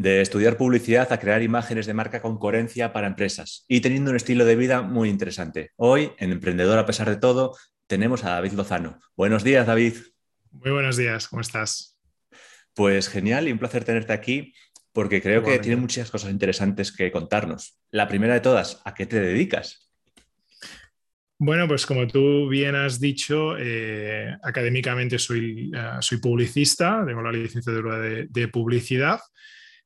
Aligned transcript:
de 0.00 0.22
estudiar 0.22 0.56
publicidad 0.56 1.12
a 1.12 1.20
crear 1.20 1.42
imágenes 1.42 1.84
de 1.84 1.92
marca 1.92 2.22
con 2.22 2.38
coherencia 2.38 2.90
para 2.90 3.06
empresas 3.06 3.66
y 3.68 3.82
teniendo 3.82 4.10
un 4.10 4.16
estilo 4.16 4.46
de 4.46 4.56
vida 4.56 4.80
muy 4.80 5.10
interesante. 5.10 5.72
Hoy, 5.76 6.12
en 6.16 6.32
Emprendedor 6.32 6.78
a 6.78 6.86
pesar 6.86 7.10
de 7.10 7.16
todo, 7.16 7.54
tenemos 7.86 8.24
a 8.24 8.30
David 8.30 8.52
Lozano. 8.52 8.98
Buenos 9.14 9.44
días, 9.44 9.66
David. 9.66 9.96
Muy 10.52 10.70
buenos 10.70 10.96
días, 10.96 11.28
¿cómo 11.28 11.42
estás? 11.42 11.98
Pues 12.72 13.10
genial 13.10 13.46
y 13.46 13.52
un 13.52 13.58
placer 13.58 13.84
tenerte 13.84 14.14
aquí 14.14 14.54
porque 14.94 15.20
creo 15.20 15.44
que 15.44 15.58
tiene 15.58 15.76
muchas 15.76 16.10
cosas 16.10 16.30
interesantes 16.30 16.92
que 16.92 17.12
contarnos. 17.12 17.78
La 17.90 18.08
primera 18.08 18.32
de 18.32 18.40
todas, 18.40 18.80
¿a 18.86 18.94
qué 18.94 19.04
te 19.04 19.20
dedicas? 19.20 19.92
Bueno, 21.36 21.68
pues 21.68 21.84
como 21.84 22.06
tú 22.06 22.48
bien 22.48 22.74
has 22.74 23.00
dicho, 23.00 23.54
eh, 23.58 24.34
académicamente 24.42 25.18
soy, 25.18 25.70
eh, 25.74 25.96
soy, 26.00 26.20
publicista, 26.20 27.04
tengo 27.06 27.20
la 27.20 27.32
licenciatura 27.32 27.98
de, 27.98 28.28
de 28.30 28.48
publicidad 28.48 29.20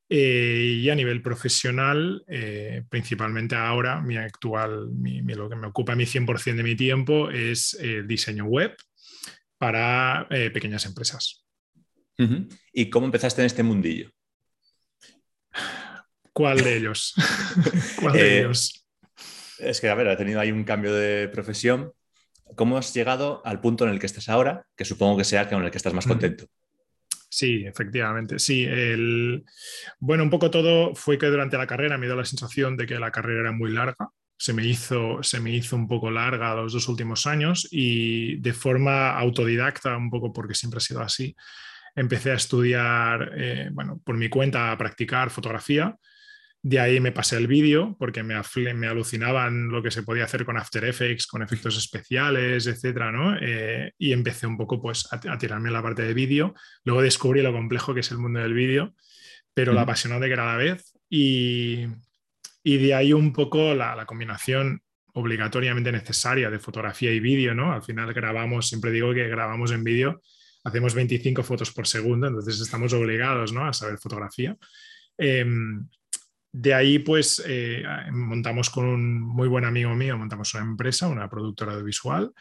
eh, 0.09 0.79
y 0.81 0.89
a 0.89 0.95
nivel 0.95 1.21
profesional, 1.21 2.23
principalmente 2.89 3.55
ahora, 3.55 4.01
mi 4.01 4.17
actual, 4.17 4.89
lo 4.91 5.49
que 5.49 5.55
me 5.55 5.67
ocupa 5.67 5.95
mi 5.95 6.05
100% 6.05 6.55
de 6.55 6.63
mi 6.63 6.75
tiempo 6.75 7.29
es 7.29 7.73
el 7.79 8.07
diseño 8.07 8.45
web 8.45 8.75
para 9.57 10.27
pequeñas 10.29 10.85
empresas. 10.85 11.45
¿Y 12.73 12.89
cómo 12.89 13.05
empezaste 13.05 13.41
en 13.41 13.47
este 13.47 13.63
mundillo? 13.63 14.11
¿Cuál 16.35 16.61
de 16.63 16.77
ellos? 16.77 17.13
¿Cuál 17.99 18.13
de 18.13 18.39
ellos? 18.39 18.85
Es 19.57 19.79
que, 19.79 19.87
a 19.87 19.95
ver, 19.95 20.09
ha 20.09 20.17
tenido 20.17 20.41
ahí 20.41 20.51
un 20.51 20.65
cambio 20.65 20.93
de 20.93 21.29
profesión. 21.29 21.93
¿Cómo 22.55 22.77
has 22.77 22.93
llegado 22.93 23.41
al 23.45 23.61
punto 23.61 23.85
en 23.85 23.91
el 23.91 23.99
que 23.99 24.05
estás 24.05 24.27
ahora, 24.27 24.67
que 24.75 24.83
supongo 24.83 25.17
que 25.17 25.23
sea 25.23 25.49
con 25.49 25.63
el 25.63 25.71
que 25.71 25.77
estás 25.77 25.93
más 25.93 26.05
contento? 26.05 26.45
Sí, 27.29 27.65
efectivamente. 27.65 28.39
Sí, 28.39 28.63
el... 28.63 29.43
bueno, 29.99 30.23
un 30.23 30.29
poco 30.29 30.49
todo 30.49 30.95
fue 30.95 31.17
que 31.17 31.27
durante 31.27 31.57
la 31.57 31.67
carrera 31.67 31.97
me 31.97 32.05
dio 32.05 32.15
la 32.15 32.25
sensación 32.25 32.77
de 32.77 32.85
que 32.85 32.99
la 32.99 33.11
carrera 33.11 33.41
era 33.41 33.51
muy 33.51 33.71
larga. 33.71 34.09
Se 34.37 34.53
me 34.53 34.65
hizo, 34.65 35.23
se 35.23 35.39
me 35.39 35.51
hizo 35.51 35.75
un 35.75 35.87
poco 35.87 36.11
larga 36.11 36.55
los 36.55 36.73
dos 36.73 36.87
últimos 36.89 37.25
años 37.25 37.67
y 37.71 38.37
de 38.37 38.53
forma 38.53 39.17
autodidacta, 39.17 39.95
un 39.97 40.09
poco 40.09 40.33
porque 40.33 40.53
siempre 40.53 40.77
ha 40.77 40.81
sido 40.81 41.01
así, 41.01 41.35
empecé 41.95 42.31
a 42.31 42.35
estudiar, 42.35 43.31
eh, 43.35 43.69
bueno, 43.71 44.01
por 44.03 44.17
mi 44.17 44.29
cuenta, 44.29 44.71
a 44.71 44.77
practicar 44.77 45.29
fotografía 45.29 45.95
de 46.67 46.79
ahí 46.79 46.99
me 46.99 47.11
pasé 47.11 47.37
el 47.37 47.45
vídeo 47.45 47.95
porque 47.99 48.23
me, 48.23 48.33
me, 48.73 48.87
alucinaban 48.87 49.67
lo 49.67 49.83
que 49.83 49.91
se 49.91 50.01
podía 50.01 50.23
hacer 50.23 50.45
con 50.45 50.57
After 50.57 50.83
Effects, 50.83 51.27
con 51.27 51.43
efectos 51.43 51.77
especiales, 51.77 52.65
etcétera, 52.65 53.11
¿no? 53.11 53.37
Eh, 53.39 53.93
y 53.99 54.13
empecé 54.13 54.47
un 54.47 54.57
poco 54.57 54.81
pues, 54.81 55.07
a, 55.11 55.37
tirarme 55.37 55.69
la 55.69 55.83
parte 55.83 56.01
de 56.01 56.15
vídeo. 56.15 56.55
Luego 56.83 57.03
descubrí 57.03 57.43
lo 57.43 57.53
complejo 57.53 57.93
que 57.93 57.99
es 57.99 58.09
el 58.09 58.17
mundo 58.17 58.39
del 58.39 58.55
vídeo, 58.55 58.95
pero 59.53 59.73
la 59.73 59.81
lo 59.81 59.83
apasionante 59.83 60.25
que 60.25 60.33
era 60.33 60.51
a 60.51 60.53
la 60.53 60.57
vez. 60.57 60.91
Y, 61.07 61.85
y 62.63 62.77
de 62.77 62.95
ahí 62.95 63.13
un 63.13 63.31
poco 63.31 63.75
la, 63.75 63.95
la, 63.95 64.07
combinación 64.07 64.81
obligatoriamente 65.13 65.91
necesaria 65.91 66.49
de 66.49 66.57
fotografía 66.57 67.11
y 67.11 67.19
vídeo, 67.19 67.53
¿no? 67.53 67.73
Al 67.73 67.83
final 67.83 68.11
grabamos, 68.11 68.67
siempre 68.67 68.89
digo 68.89 69.13
que 69.13 69.27
grabamos 69.27 69.69
en 69.69 69.83
vídeo, 69.83 70.19
hacemos 70.63 70.95
25 70.95 71.43
fotos 71.43 71.71
por 71.71 71.85
segundo, 71.85 72.25
entonces 72.25 72.59
estamos 72.59 72.91
obligados, 72.93 73.53
¿no? 73.53 73.67
A 73.67 73.71
saber 73.71 73.99
fotografía. 73.99 74.57
Eh, 75.15 75.45
de 76.57 76.73
ahí, 76.73 76.99
pues, 76.99 77.43
eh, 77.45 77.83
montamos 78.11 78.69
con 78.69 78.85
un 78.85 79.19
muy 79.19 79.49
buen 79.49 79.65
amigo 79.65 79.93
mío, 79.93 80.17
montamos 80.17 80.53
una 80.53 80.63
empresa, 80.63 81.09
una 81.09 81.29
productora 81.29 81.73
audiovisual, 81.73 82.31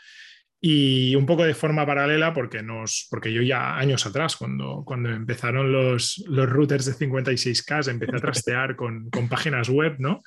y 0.60 1.16
un 1.16 1.26
poco 1.26 1.42
de 1.42 1.52
forma 1.52 1.84
paralela, 1.84 2.32
porque, 2.32 2.62
nos, 2.62 3.08
porque 3.10 3.32
yo 3.32 3.42
ya 3.42 3.76
años 3.76 4.06
atrás, 4.06 4.36
cuando, 4.36 4.84
cuando 4.86 5.10
empezaron 5.10 5.72
los, 5.72 6.24
los 6.28 6.48
routers 6.48 6.84
de 6.84 6.92
56K, 6.94 7.90
empecé 7.90 8.16
a 8.16 8.20
trastear 8.20 8.76
con, 8.76 9.10
con 9.10 9.28
páginas 9.28 9.68
web, 9.68 9.96
¿no? 9.98 10.22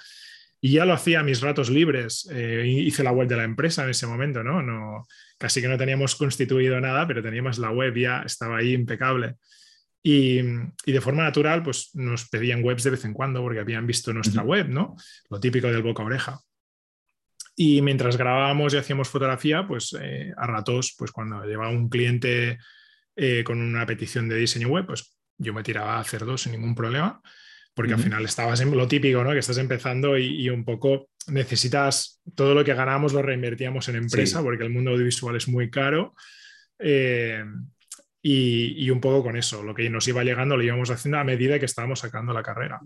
Y 0.59 0.73
ya 0.73 0.85
lo 0.85 0.91
hacía 0.91 1.21
a 1.21 1.23
mis 1.23 1.39
ratos 1.39 1.69
libres. 1.69 2.27
Eh, 2.29 2.65
hice 2.67 3.03
la 3.03 3.13
web 3.13 3.29
de 3.29 3.37
la 3.37 3.45
empresa 3.45 3.85
en 3.85 3.91
ese 3.91 4.05
momento, 4.05 4.43
¿no? 4.43 4.61
¿no? 4.61 5.07
Casi 5.37 5.61
que 5.61 5.69
no 5.69 5.77
teníamos 5.77 6.15
constituido 6.15 6.81
nada, 6.81 7.07
pero 7.07 7.23
teníamos 7.23 7.57
la 7.57 7.71
web 7.71 7.95
ya, 7.95 8.23
estaba 8.23 8.57
ahí 8.57 8.73
impecable. 8.73 9.35
Y, 10.09 10.41
de 10.41 11.01
forma 11.01 11.23
natural, 11.23 11.61
pues 11.63 11.89
nos 11.93 12.29
pedían 12.29 12.63
webs 12.63 12.83
de 12.83 12.91
vez 12.91 13.03
en 13.03 13.11
cuando 13.11 13.41
porque 13.41 13.59
habían 13.59 13.85
visto 13.85 14.13
nuestra 14.13 14.41
web, 14.41 14.69
¿no? 14.69 14.95
Lo 15.29 15.37
típico 15.37 15.67
del 15.67 15.83
boca 15.83 16.01
a 16.01 16.05
oreja. 16.05 16.39
Y 17.57 17.81
mientras 17.81 18.15
grabábamos 18.15 18.73
y 18.73 18.77
hacíamos 18.77 19.09
fotografía, 19.09 19.67
pues 19.67 19.93
eh, 19.99 20.31
a 20.37 20.47
ratos, 20.47 20.95
pues 20.97 21.11
cuando 21.11 21.43
llevaba 21.43 21.71
un 21.71 21.89
cliente 21.89 22.57
eh, 23.17 23.43
con 23.43 23.61
una 23.61 23.85
petición 23.85 24.29
de 24.29 24.37
diseño 24.37 24.69
web, 24.69 24.85
pues 24.85 25.13
yo 25.37 25.53
me 25.53 25.61
tiraba 25.61 25.97
a 25.97 25.99
hacer 25.99 26.23
dos 26.23 26.43
sin 26.43 26.53
ningún 26.53 26.73
problema, 26.73 27.21
porque 27.73 27.93
al 27.93 27.99
final 27.99 28.23
estabas 28.23 28.61
en 28.61 28.71
lo 28.77 28.87
típico, 28.87 29.25
¿no? 29.25 29.33
Que 29.33 29.39
estás 29.39 29.57
empezando 29.57 30.17
y, 30.17 30.49
un 30.49 30.63
poco 30.63 31.09
necesitas 31.27 32.21
todo 32.33 32.53
lo 32.53 32.63
que 32.63 32.73
ganamos 32.73 33.11
lo 33.11 33.21
reinvertíamos 33.21 33.89
en 33.89 33.97
empresa, 33.97 34.41
porque 34.41 34.63
el 34.63 34.69
mundo 34.69 34.91
audiovisual 34.91 35.35
es 35.35 35.49
muy 35.49 35.69
caro. 35.69 36.15
Eh, 36.79 37.43
y, 38.29 38.89
un 38.89 38.99
poco 38.99 39.23
con 39.23 39.37
eso, 39.37 39.63
lo 39.63 39.73
que 39.73 39.89
nos 39.89 40.05
iba 40.09 40.21
llegando 40.21 40.57
lo 40.57 40.63
íbamos 40.63 40.89
haciendo 40.89 41.17
a 41.17 41.23
medida 41.23 41.59
que 41.59 41.65
estábamos 41.65 41.99
sacando 41.99 42.33
la 42.33 42.43
carrera. 42.43 42.81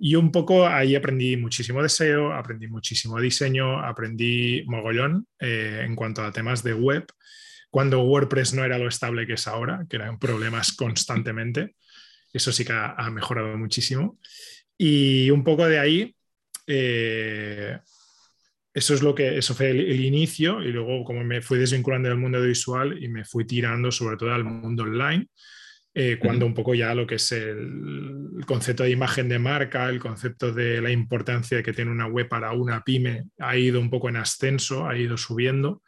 Y 0.00 0.16
un 0.16 0.32
poco 0.32 0.66
ahí 0.66 0.96
aprendí 0.96 1.36
muchísimo 1.36 1.80
de 1.82 1.88
SEO, 1.88 2.32
aprendí 2.32 2.66
muchísimo 2.66 3.20
diseño, 3.20 3.78
aprendí 3.78 4.64
mogollón 4.66 5.28
eh, 5.38 5.84
en 5.86 5.94
cuanto 5.94 6.24
a 6.24 6.32
temas 6.32 6.64
de 6.64 6.74
web, 6.74 7.06
cuando 7.70 8.02
WordPress 8.02 8.54
no 8.54 8.64
era 8.64 8.76
lo 8.76 8.88
estable 8.88 9.24
que 9.24 9.34
es 9.34 9.46
ahora, 9.46 9.86
que 9.88 9.96
eran 9.96 10.18
problemas 10.18 10.72
constantemente. 10.76 11.76
Eso 12.32 12.50
sí 12.50 12.64
que 12.64 12.72
ha, 12.72 13.08
mejorado 13.12 13.56
muchísimo. 13.56 14.18
Y 14.76 15.30
un 15.30 15.44
poco 15.44 15.66
de 15.68 15.78
ahí... 15.78 16.16
Eh, 16.66 17.78
eso 18.80 18.94
es 18.94 19.02
lo 19.02 19.14
que 19.14 19.38
eso 19.38 19.54
fue 19.54 19.70
el, 19.70 20.04
inicio 20.04 20.62
y 20.62 20.72
luego 20.72 21.04
como 21.04 21.22
me 21.22 21.40
fui 21.40 21.58
desvinculando 21.58 22.08
del 22.08 22.18
mundo 22.18 22.38
audiovisual 22.38 23.02
y 23.02 23.08
me 23.08 23.24
fui 23.24 23.46
tirando 23.46 23.90
sobre 23.90 24.16
todo 24.16 24.32
al 24.32 24.44
mundo 24.44 24.82
online 24.82 25.28
eh, 25.92 26.18
cuando 26.20 26.46
un 26.46 26.54
poco 26.54 26.74
ya 26.74 26.94
lo 26.94 27.06
que 27.06 27.16
es 27.16 27.32
el, 27.32 28.42
concepto 28.46 28.84
de 28.84 28.90
imagen 28.90 29.28
de 29.28 29.38
marca 29.38 29.88
el 29.88 29.98
concepto 29.98 30.52
de 30.52 30.80
la 30.80 30.90
importancia 30.90 31.62
que 31.62 31.72
tiene 31.72 31.90
una 31.90 32.06
web 32.06 32.28
para 32.28 32.52
una 32.52 32.82
pyme 32.82 33.24
ha 33.38 33.56
ido 33.56 33.80
un 33.80 33.90
poco 33.90 34.08
en 34.08 34.16
ascenso 34.16 34.88
ha 34.88 34.96
ido 34.96 35.16
subiendo 35.16 35.82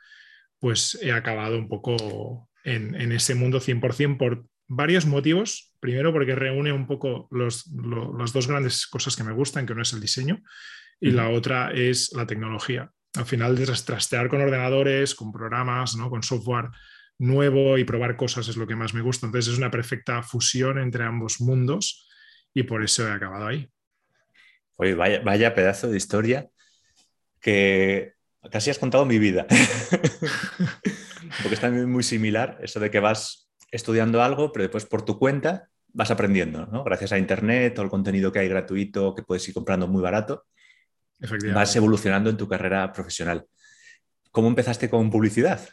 pues 0.58 0.96
he 1.02 1.12
acabado 1.12 1.58
un 1.58 1.68
poco 1.68 2.48
en, 2.64 3.12
ese 3.12 3.34
mundo 3.34 3.60
100% 3.60 4.16
por 4.16 4.46
varios 4.68 5.06
motivos. 5.06 5.74
Primero 5.80 6.12
porque 6.12 6.34
reúne 6.34 6.72
un 6.72 6.86
poco 6.86 7.28
las 7.32 7.64
dos 8.32 8.46
grandes 8.46 8.86
cosas 8.86 9.16
que 9.16 9.24
me 9.24 9.32
gustan 9.32 9.66
que 9.66 9.74
no 9.74 9.82
es 9.82 9.92
el 9.92 10.00
diseño 10.00 10.40
y 11.02 11.10
la 11.10 11.30
otra 11.30 11.72
es 11.72 12.12
la 12.12 12.28
tecnología. 12.28 12.88
Al 13.16 13.26
final, 13.26 13.60
trastear 13.84 14.28
con 14.28 14.40
ordenadores, 14.40 15.16
con 15.16 15.32
programas, 15.32 15.96
¿no? 15.96 16.08
con 16.08 16.22
software 16.22 16.68
nuevo 17.18 17.76
y 17.76 17.82
probar 17.82 18.16
cosas 18.16 18.46
es 18.46 18.56
lo 18.56 18.68
que 18.68 18.76
más 18.76 18.94
me 18.94 19.02
gusta. 19.02 19.26
Entonces 19.26 19.52
es 19.52 19.58
una 19.58 19.70
perfecta 19.70 20.22
fusión 20.22 20.78
entre 20.78 21.02
ambos 21.02 21.40
mundos 21.40 22.08
y 22.54 22.62
por 22.62 22.84
eso 22.84 23.06
he 23.06 23.10
acabado 23.10 23.48
ahí. 23.48 23.68
Oye, 24.76 24.94
vaya, 24.94 25.20
vaya 25.24 25.56
pedazo 25.56 25.88
de 25.88 25.96
historia 25.96 26.48
que 27.40 28.12
casi 28.52 28.70
has 28.70 28.78
contado 28.78 29.04
mi 29.04 29.18
vida. 29.18 29.48
Porque 31.42 31.54
es 31.54 31.60
también 31.60 31.90
muy 31.90 32.04
similar 32.04 32.60
eso 32.62 32.78
de 32.78 32.92
que 32.92 33.00
vas 33.00 33.50
estudiando 33.72 34.22
algo, 34.22 34.52
pero 34.52 34.62
después 34.62 34.86
por 34.86 35.04
tu 35.04 35.18
cuenta 35.18 35.68
vas 35.88 36.12
aprendiendo, 36.12 36.66
¿no? 36.66 36.84
Gracias 36.84 37.10
a 37.10 37.18
Internet 37.18 37.76
o 37.80 37.82
el 37.82 37.90
contenido 37.90 38.30
que 38.30 38.38
hay 38.38 38.48
gratuito 38.48 39.16
que 39.16 39.24
puedes 39.24 39.46
ir 39.48 39.54
comprando 39.54 39.88
muy 39.88 40.00
barato 40.00 40.44
vas 41.54 41.76
evolucionando 41.76 42.30
en 42.30 42.36
tu 42.36 42.48
carrera 42.48 42.92
profesional. 42.92 43.44
¿Cómo 44.30 44.48
empezaste 44.48 44.88
con 44.88 45.10
publicidad? 45.10 45.68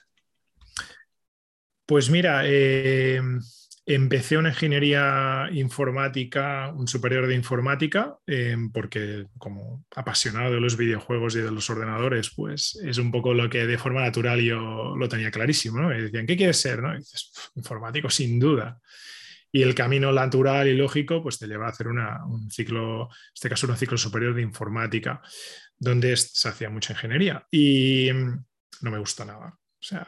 Pues 1.86 2.10
mira, 2.10 2.44
eh, 2.46 3.22
empecé 3.86 4.38
una 4.38 4.50
ingeniería 4.50 5.50
informática, 5.52 6.72
un 6.76 6.88
superior 6.88 7.26
de 7.26 7.36
informática, 7.36 8.18
eh, 8.28 8.56
porque 8.72 9.26
como 9.38 9.86
apasionado 9.96 10.54
de 10.54 10.62
los 10.62 10.78
videojuegos 10.78 11.36
y 11.36 11.40
de 11.40 11.52
los 11.52 11.70
ordenadores, 11.70 12.32
pues 12.36 12.80
es 12.86 12.98
un 13.00 13.12
poco 13.12 13.34
lo 13.34 13.50
que 13.50 13.66
de 13.66 13.78
forma 13.78 14.02
natural 14.02 14.42
yo 14.42 14.96
lo 14.96 15.10
tenía 15.10 15.32
clarísimo. 15.32 15.80
¿no? 15.80 15.90
decían, 15.90 16.28
¿qué 16.28 16.38
quieres 16.38 16.62
ser? 16.62 16.82
¿no? 16.84 16.96
dices, 16.96 17.32
informático, 17.56 18.10
sin 18.10 18.40
duda 18.40 18.80
y 19.52 19.62
el 19.62 19.76
camino 19.76 20.12
natural 20.12 20.68
y 20.68 20.76
lógico 20.76 21.22
pues 21.24 21.40
te 21.40 21.48
lleva 21.48 21.68
a 21.68 21.70
hacer 21.70 21.88
un 21.88 22.52
ciclo, 22.52 23.04
en 23.04 23.34
este 23.34 23.50
caso 23.50 23.68
un 23.68 23.78
ciclo 23.78 23.98
superior 23.98 24.34
de 24.34 24.42
informática, 24.42 25.22
donde 25.78 26.16
se 26.18 26.50
hacía 26.50 26.70
mucha 26.70 26.94
ingeniería 26.94 27.46
y 27.50 28.12
mm, 28.12 28.46
no 28.82 28.92
me 28.92 29.00
gusta 29.00 29.26
nada. 29.26 29.58
O 29.82 29.82
sea, 29.82 30.06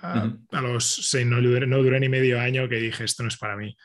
a 0.51 0.61
los 0.61 0.85
seis, 0.85 1.25
no, 1.25 1.41
duré, 1.41 1.99
ni 1.99 2.09
medio 2.09 2.41
año 2.41 2.67
que 2.67 2.75
dije 2.75 3.05
esto 3.05 3.23
no 3.23 3.29
es 3.29 3.38
para 3.38 3.55
mí. 3.55 3.75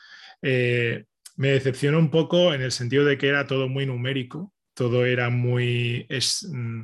Eh, 0.43 1.05
me 1.37 1.51
decepcionó 1.51 1.99
un 1.99 2.11
poco 2.11 2.53
en 2.53 2.63
el 2.63 2.73
sentido 2.73 3.05
de 3.05 3.17
que 3.17 3.29
era 3.29 3.47
todo 3.47 3.69
muy 3.69 3.87
numérico, 3.87 4.53
todo 4.75 5.07
era 5.07 5.31
muy... 5.31 6.05
Es, 6.09 6.49
mm, 6.51 6.83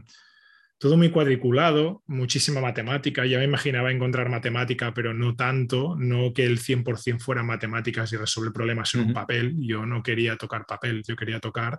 todo 0.82 0.96
muy 0.96 1.12
cuadriculado, 1.12 2.02
muchísima 2.08 2.60
matemática. 2.60 3.24
Ya 3.24 3.38
me 3.38 3.44
imaginaba 3.44 3.92
encontrar 3.92 4.28
matemática, 4.28 4.92
pero 4.92 5.14
no 5.14 5.36
tanto, 5.36 5.94
no 5.96 6.32
que 6.32 6.44
el 6.44 6.58
100% 6.58 7.20
fueran 7.20 7.46
matemáticas 7.46 8.12
y 8.12 8.16
resolver 8.16 8.52
problemas 8.52 8.92
en 8.96 9.02
un 9.02 9.12
papel. 9.12 9.54
Yo 9.60 9.86
no 9.86 10.02
quería 10.02 10.36
tocar 10.36 10.66
papel, 10.66 11.04
yo 11.06 11.14
quería 11.14 11.38
tocar 11.38 11.78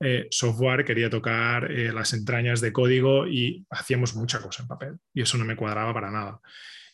eh, 0.00 0.28
software, 0.30 0.84
quería 0.84 1.08
tocar 1.08 1.72
eh, 1.72 1.90
las 1.90 2.12
entrañas 2.12 2.60
de 2.60 2.70
código 2.70 3.26
y 3.26 3.64
hacíamos 3.70 4.14
mucha 4.14 4.42
cosa 4.42 4.60
en 4.60 4.68
papel. 4.68 4.98
Y 5.14 5.22
eso 5.22 5.38
no 5.38 5.46
me 5.46 5.56
cuadraba 5.56 5.94
para 5.94 6.10
nada. 6.10 6.38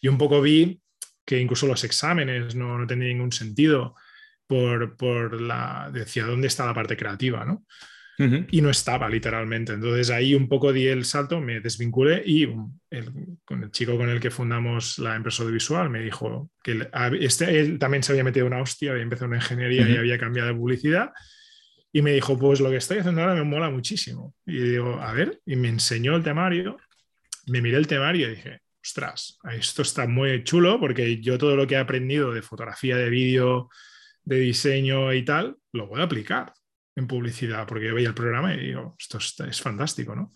Y 0.01 0.07
un 0.07 0.17
poco 0.17 0.41
vi 0.41 0.81
que 1.27 1.41
incluso 1.41 1.67
los 1.67 1.83
exámenes 1.83 2.55
no, 2.55 2.79
no 2.79 2.87
tenían 2.87 3.09
ningún 3.09 3.33
sentido 3.33 3.97
por, 4.47 4.97
por 4.97 5.41
la, 5.41 5.91
decía, 5.93 6.27
¿dónde 6.27 6.47
está 6.47 6.65
la 6.65 6.75
parte 6.75 6.97
creativa? 6.97 7.45
¿no? 7.45 7.65
Y 8.19 8.61
no 8.61 8.71
estaba 8.71 9.09
literalmente. 9.09 9.73
Entonces 9.73 10.11
ahí 10.11 10.35
un 10.35 10.49
poco 10.49 10.73
di 10.73 10.87
el 10.87 11.05
salto, 11.05 11.41
me 11.41 11.61
desvinculé 11.61 12.23
y 12.25 12.47
con 13.45 13.63
el 13.63 13.71
chico 13.71 13.97
con 13.97 14.09
el 14.09 14.21
que 14.21 14.31
fundamos 14.31 14.99
la 14.99 15.17
empresa 15.17 15.43
audiovisual 15.43 15.91
me 15.91 16.01
dijo 16.01 16.51
que 16.63 16.89
este, 17.21 17.59
él 17.59 17.79
también 17.79 18.03
se 18.03 18.13
había 18.13 18.25
metido 18.25 18.47
una 18.47 18.61
hostia, 18.61 18.93
había 18.93 19.03
empezado 19.03 19.29
una 19.29 19.39
ingeniería 19.39 19.89
y 19.89 19.97
había 19.97 20.19
cambiado 20.19 20.49
de 20.49 20.55
publicidad. 20.55 21.11
Y 21.93 22.03
me 22.03 22.13
dijo, 22.13 22.37
pues 22.37 22.61
lo 22.61 22.71
que 22.71 22.77
estoy 22.77 22.99
haciendo 22.99 23.21
ahora 23.21 23.35
me 23.35 23.45
mola 23.45 23.71
muchísimo. 23.71 24.35
Y 24.45 24.59
digo, 24.59 25.01
a 25.01 25.13
ver, 25.13 25.41
y 25.47 25.55
me 25.55 25.69
enseñó 25.69 26.17
el 26.17 26.25
temario, 26.25 26.77
me 27.47 27.61
miré 27.61 27.77
el 27.77 27.87
temario 27.87 28.29
y 28.29 28.35
dije, 28.35 28.61
ostras, 28.83 29.39
esto 29.53 29.83
está 29.83 30.07
muy 30.07 30.43
chulo 30.43 30.81
porque 30.81 31.21
yo 31.21 31.39
todo 31.39 31.55
lo 31.55 31.67
que 31.67 31.75
he 31.75 31.79
aprendido 31.79 32.33
de 32.33 32.43
fotografía, 32.43 32.97
de 32.97 33.11
vídeo, 33.11 33.71
de 34.25 34.41
diseño 34.41 35.13
y 35.13 35.25
tal, 35.25 35.57
lo 35.73 35.87
voy 35.87 36.01
a 36.01 36.05
aplicar 36.05 36.53
en 36.97 37.07
publicidad, 37.07 37.67
porque 37.67 37.87
yo 37.87 37.95
veía 37.95 38.09
el 38.09 38.15
programa 38.15 38.55
y 38.55 38.67
digo, 38.67 38.95
esto 38.99 39.19
es, 39.19 39.61
fantástico, 39.61 40.15
¿no? 40.15 40.33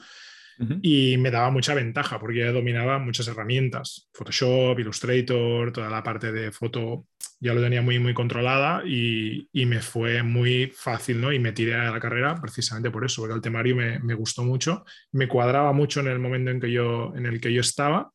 Y 0.82 1.16
me 1.18 1.30
daba 1.30 1.52
mucha 1.52 1.72
ventaja 1.72 2.18
porque 2.18 2.40
ya 2.40 2.50
dominaba 2.50 2.98
muchas 2.98 3.28
herramientas, 3.28 4.08
Photoshop, 4.12 4.80
Illustrator, 4.80 5.72
toda 5.72 5.88
la 5.88 6.02
parte 6.02 6.32
de 6.32 6.50
foto 6.50 7.06
ya 7.38 7.54
lo 7.54 7.60
tenía 7.60 7.80
muy, 7.80 8.00
muy 8.00 8.12
controlada 8.12 8.82
y, 8.84 9.48
y 9.52 9.66
me 9.66 9.80
fue 9.80 10.24
muy 10.24 10.72
fácil, 10.74 11.20
¿no? 11.20 11.32
Y 11.32 11.38
me 11.38 11.52
tiré 11.52 11.76
a 11.76 11.92
la 11.92 12.00
carrera 12.00 12.34
precisamente 12.40 12.90
por 12.90 13.04
eso, 13.04 13.22
porque 13.22 13.36
el 13.36 13.40
temario 13.40 13.76
me, 13.76 14.00
me, 14.00 14.14
gustó 14.14 14.42
mucho, 14.42 14.84
me 15.12 15.28
cuadraba 15.28 15.72
mucho 15.72 16.00
en 16.00 16.08
el 16.08 16.18
momento 16.18 16.50
en, 16.50 16.60
que 16.60 16.72
yo, 16.72 17.12
en 17.14 17.26
el 17.26 17.40
que 17.40 17.52
yo 17.52 17.60
estaba 17.60 18.10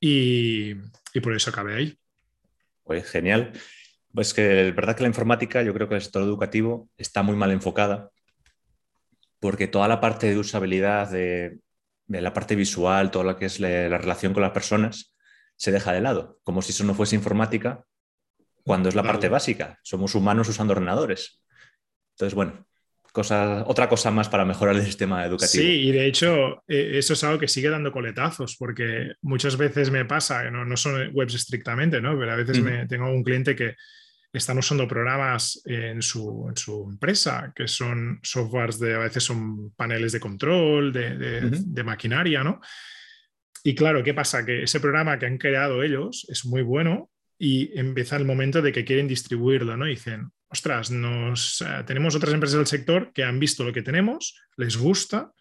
y, 0.00 0.72
y 1.14 1.20
por 1.20 1.32
eso 1.32 1.50
acabé 1.50 1.74
ahí. 1.74 1.98
Pues 2.82 3.08
genial. 3.08 3.52
Pues 4.14 4.34
que 4.34 4.68
es 4.68 4.74
verdad 4.74 4.96
que 4.96 5.02
la 5.02 5.08
informática, 5.08 5.62
yo 5.62 5.72
creo 5.72 5.88
que 5.88 5.94
el 5.94 6.02
sector 6.02 6.22
educativo 6.22 6.88
está 6.96 7.22
muy 7.22 7.36
mal 7.36 7.50
enfocada, 7.50 8.10
porque 9.40 9.66
toda 9.66 9.88
la 9.88 10.00
parte 10.00 10.28
de 10.28 10.38
usabilidad, 10.38 11.10
de, 11.10 11.58
la 12.08 12.32
parte 12.32 12.54
visual, 12.54 13.10
todo 13.10 13.24
lo 13.24 13.36
que 13.36 13.46
es 13.46 13.58
la, 13.58 13.98
relación 13.98 14.34
con 14.34 14.42
las 14.42 14.52
personas, 14.52 15.14
se 15.56 15.72
deja 15.72 15.92
de 15.92 16.00
lado, 16.00 16.38
como 16.42 16.60
si 16.62 16.72
eso 16.72 16.84
no 16.84 16.94
fuese 16.94 17.16
informática, 17.16 17.84
cuando 18.64 18.88
es 18.88 18.94
la 18.94 19.02
parte 19.02 19.28
básica. 19.28 19.78
Somos 19.82 20.14
humanos 20.14 20.48
usando 20.48 20.72
ordenadores. 20.72 21.42
Entonces, 22.14 22.34
bueno, 22.34 22.66
otra 23.66 23.88
cosa 23.88 24.10
más 24.10 24.28
para 24.28 24.44
mejorar 24.44 24.76
el 24.76 24.82
sistema 24.82 25.24
educativo. 25.24 25.62
Sí, 25.62 25.88
y 25.88 25.92
de 25.92 26.06
hecho, 26.06 26.62
e, 26.66 26.98
eso 26.98 27.12
es 27.12 27.24
algo 27.24 27.38
que 27.38 27.48
sigue 27.48 27.68
dando 27.68 27.92
coletazos, 27.92 28.56
porque 28.56 29.12
muchas 29.22 29.56
veces 29.56 29.90
me 29.90 30.04
pasa, 30.04 30.50
no, 30.50 30.64
no 30.64 30.76
son 30.76 31.10
webs 31.12 31.34
estrictamente, 31.34 32.00
¿no? 32.00 32.18
pero 32.18 32.32
a 32.32 32.36
veces 32.36 32.60
me, 32.62 32.86
tengo 32.86 33.10
un 33.10 33.22
cliente 33.22 33.54
que 33.54 33.76
están 34.38 34.58
usando 34.58 34.88
programas 34.88 35.60
en 35.66 36.00
su, 36.00 36.46
en 36.48 36.56
su, 36.56 36.88
empresa, 36.90 37.52
que 37.54 37.68
son 37.68 38.18
softwares 38.22 38.78
de, 38.78 38.94
a 38.94 38.98
veces 38.98 39.24
son 39.24 39.72
paneles 39.72 40.12
de 40.12 40.20
control, 40.20 40.92
de, 40.92 41.16
de, 41.50 41.84
maquinaria, 41.84 42.42
¿no? 42.42 42.60
Y 43.62 43.74
claro, 43.74 44.02
¿qué 44.02 44.14
pasa? 44.14 44.44
Que 44.44 44.62
ese 44.64 44.80
programa 44.80 45.18
que 45.18 45.26
han 45.26 45.38
creado 45.38 45.82
ellos 45.82 46.26
es 46.28 46.44
muy 46.46 46.62
bueno 46.62 47.10
y 47.38 47.78
empieza 47.78 48.16
el 48.16 48.24
momento 48.24 48.62
de 48.62 48.72
que 48.72 48.84
quieren 48.84 49.06
distribuirlo, 49.06 49.76
¿no? 49.76 49.84
dicen, 49.84 50.32
ostras, 50.48 50.90
nos, 50.90 51.60
eh, 51.62 51.82
tenemos 51.86 52.14
otras 52.14 52.34
empresas 52.34 52.58
del 52.58 52.66
sector 52.66 53.12
que 53.12 53.24
han 53.24 53.38
visto 53.38 53.64
lo 53.64 53.72
que 53.72 53.82
tenemos, 53.82 54.40
les 54.56 54.76
gusta 54.76 55.32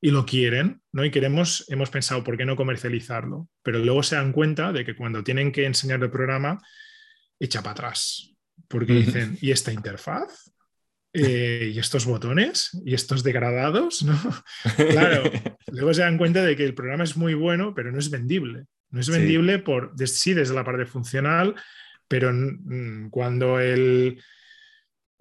y 0.00 0.10
lo 0.10 0.26
quieren, 0.26 0.82
¿no? 0.92 1.04
Y 1.04 1.10
queremos, 1.10 1.64
hemos 1.68 1.90
pensado, 1.90 2.22
¿por 2.22 2.36
qué 2.36 2.44
no 2.44 2.56
comercializarlo? 2.56 3.48
Pero 3.62 3.78
luego 3.78 4.02
se 4.02 4.16
dan 4.16 4.32
cuenta 4.32 4.72
de 4.72 4.84
que 4.84 4.94
cuando 4.94 5.24
tienen 5.24 5.50
que 5.50 5.64
enseñar 5.64 6.02
el 6.02 6.10
programa, 6.10 6.60
echa 7.38 7.62
para 7.62 7.72
atrás, 7.72 8.34
porque 8.68 8.94
dicen, 8.94 9.38
¿y 9.40 9.50
esta 9.50 9.72
interfaz? 9.72 10.50
Eh, 11.12 11.70
¿Y 11.72 11.78
estos 11.78 12.06
botones? 12.06 12.70
¿Y 12.84 12.94
estos 12.94 13.22
degradados? 13.22 14.02
¿no? 14.02 14.18
Claro, 14.76 15.30
luego 15.68 15.94
se 15.94 16.02
dan 16.02 16.18
cuenta 16.18 16.42
de 16.44 16.56
que 16.56 16.64
el 16.64 16.74
programa 16.74 17.04
es 17.04 17.16
muy 17.16 17.34
bueno, 17.34 17.74
pero 17.74 17.92
no 17.92 17.98
es 17.98 18.10
vendible. 18.10 18.64
No 18.90 19.00
es 19.00 19.08
vendible 19.08 19.58
por, 19.58 19.92
sí, 20.06 20.34
desde 20.34 20.54
la 20.54 20.64
parte 20.64 20.86
funcional, 20.86 21.54
pero 22.06 22.32
cuando 23.10 23.58
el, 23.58 24.18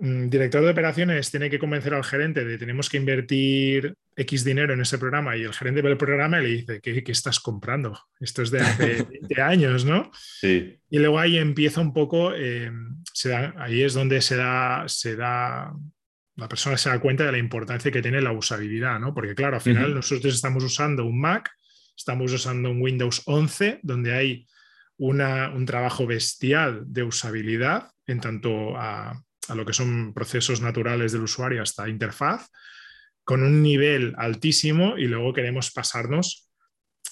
Mm, 0.04 0.28
director 0.30 0.62
de 0.62 0.72
operaciones 0.72 1.30
tiene 1.32 1.50
que 1.50 1.60
convencer 1.60 1.94
al 1.94 2.04
gerente 2.04 2.44
de 2.44 2.58
tenemos 2.58 2.90
que 2.90 2.98
invertir 2.98 3.96
X 4.16 4.44
dinero 4.44 4.74
en 4.74 4.82
ese 4.82 4.98
programa 4.98 5.36
y 5.36 5.44
el 5.44 5.54
gerente 5.54 5.82
ve 5.82 5.92
el 5.92 5.98
programa 5.98 6.40
y 6.40 6.44
le 6.44 6.50
dice, 6.50 6.82
¿qué, 6.82 7.04
estás 7.08 7.40
comprando? 7.40 8.00
Esto 8.20 8.42
es 8.42 8.52
de 8.52 8.62
hace 8.62 9.04
20 9.22 9.42
años, 9.42 9.86
¿no? 9.86 10.12
Sí. 10.14 10.80
Y 10.90 11.00
luego 11.00 11.20
ahí 11.20 11.38
empieza 11.38 11.82
un 11.82 11.94
poco, 11.94 12.34
eh, 12.36 12.72
se 13.14 13.36
ahí 13.36 13.82
es 13.82 13.94
donde 13.94 14.22
se 14.22 14.36
da, 14.36 14.84
se 14.88 15.16
da, 15.16 15.74
la 16.36 16.48
persona 16.48 16.78
se 16.78 16.90
da 16.90 17.00
cuenta 17.00 17.26
de 17.26 17.32
la 17.32 17.38
importancia 17.38 17.92
que 17.92 18.02
tiene 18.02 18.22
la 18.22 18.32
usabilidad, 18.32 19.00
¿no? 19.00 19.14
Porque 19.14 19.36
claro, 19.36 19.56
al 19.56 19.62
final 19.62 19.94
nosotros 19.94 20.34
estamos 20.34 20.64
usando 20.64 21.06
un 21.06 21.20
Mac, 21.20 21.52
estamos 21.96 22.32
usando 22.32 22.72
un 22.72 22.82
Windows 22.82 23.22
11, 23.26 23.80
donde 23.84 24.14
hay 24.14 24.48
una, 24.98 25.50
un 25.50 25.66
trabajo 25.66 26.06
bestial 26.06 26.84
de 26.86 27.04
usabilidad 27.04 27.90
en 28.06 28.20
tanto 28.20 28.78
a 28.78 29.22
a 29.50 29.56
lo 29.56 29.66
que 29.66 29.74
son 29.74 30.14
procesos 30.14 30.62
naturales 30.62 31.12
del 31.12 31.24
usuario 31.24 31.62
hasta 31.62 31.90
interfaz, 31.90 32.50
con 33.24 33.44
un 33.44 33.62
nivel 33.62 34.14
altísimo 34.18 34.98
y 34.98 35.08
luego 35.08 35.34
queremos 35.34 35.72
pasarnos, 35.72 36.50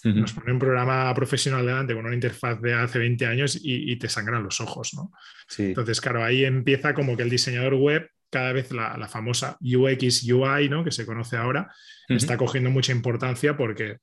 nos 0.03 0.33
pone 0.33 0.51
un 0.51 0.57
programa 0.57 1.13
profesional 1.13 1.63
delante 1.63 1.93
con 1.93 2.05
una 2.05 2.15
interfaz 2.15 2.59
de 2.59 2.73
hace 2.73 2.97
20 2.97 3.25
años 3.27 3.59
y, 3.61 3.95
te 3.97 4.09
sangran 4.09 4.43
los 4.43 4.59
ojos, 4.59 4.93
¿no? 4.95 5.11
Entonces, 5.57 6.01
claro, 6.01 6.23
ahí 6.23 6.43
empieza 6.43 6.93
como 6.93 7.15
que 7.15 7.23
el 7.23 7.29
diseñador 7.29 7.75
web, 7.75 8.09
cada 8.31 8.51
vez 8.51 8.71
la, 8.71 9.07
famosa 9.07 9.57
UX, 9.61 10.23
UI, 10.23 10.69
¿no? 10.69 10.83
Que 10.83 10.91
se 10.91 11.05
conoce 11.05 11.37
ahora, 11.37 11.71
está 12.07 12.35
cogiendo 12.35 12.71
mucha 12.71 12.91
importancia 12.91 13.55
porque 13.55 13.97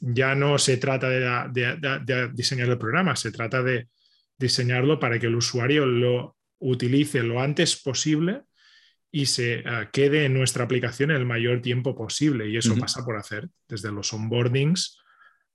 ya 0.00 0.34
no 0.34 0.58
se 0.58 0.76
trata 0.76 1.08
de 1.08 2.30
diseñar 2.34 2.68
el 2.68 2.78
programa, 2.78 3.14
se 3.14 3.30
trata 3.30 3.62
de 3.62 3.88
diseñarlo 4.36 4.98
para 4.98 5.20
que 5.20 5.26
el 5.26 5.36
usuario 5.36 5.86
lo 5.86 6.36
utilice 6.58 7.22
lo 7.22 7.40
antes 7.40 7.80
posible 7.80 8.42
y 9.14 9.26
se 9.26 9.60
eh, 9.60 9.64
quede 9.92 10.24
en 10.24 10.34
nuestra 10.34 10.64
aplicación 10.64 11.12
el 11.12 11.24
mayor 11.24 11.62
tiempo 11.62 11.94
posible. 11.94 12.48
Y 12.48 12.56
eso 12.56 12.76
pasa 12.76 13.04
por 13.04 13.16
hacer 13.16 13.48
desde 13.68 13.92
los 13.92 14.12
onboardings 14.12 14.98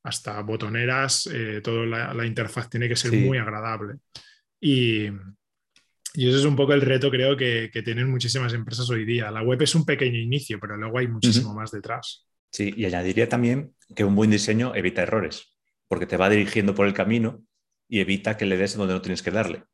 hasta 0.01 0.42
botoneras, 0.44 1.28
eh, 1.30 1.60
toda 1.62 1.86
la, 1.86 2.25
interfaz 2.25 2.70
tiene 2.70 2.88
que 2.88 2.96
ser 2.96 3.12
muy 3.12 3.38
agradable. 3.38 3.96
Y, 4.62 5.08
y, 6.13 6.30
eso 6.30 6.38
es 6.38 6.46
un 6.46 6.56
poco 6.56 6.72
el 6.72 6.80
reto, 6.80 7.12
creo, 7.12 7.36
que, 7.36 7.70
tienen 7.84 8.10
muchísimas 8.10 8.54
empresas 8.54 8.89
hoy 8.89 9.04
día. 9.04 9.30
La 9.30 9.42
web 9.42 9.62
es 9.62 9.75
un 9.75 9.84
pequeño 9.84 10.18
inicio, 10.18 10.58
pero 10.58 10.78
luego 10.78 10.98
hay 10.98 11.10
muchísimo 11.10 11.54
más 11.54 11.70
detrás. 11.72 12.25
Sí, 12.54 12.74
y 12.78 12.86
añadiría 12.86 13.28
también 13.28 13.75
que 13.94 14.06
un 14.06 14.16
buen 14.16 14.32
diseño 14.32 14.74
evita 14.74 15.01
errores, 15.01 15.54
porque 15.89 16.06
te 16.06 16.16
va 16.16 16.30
dirigiendo 16.30 16.74
por 16.74 16.88
el 16.88 16.94
camino 16.94 17.44
y 17.89 18.00
evita 18.00 18.38
que 18.38 18.46
le 18.46 18.56
des 18.56 18.78
donde 18.78 18.94
no 18.94 19.01
tienes 19.01 19.22
que 19.22 19.32
darle. 19.32 19.66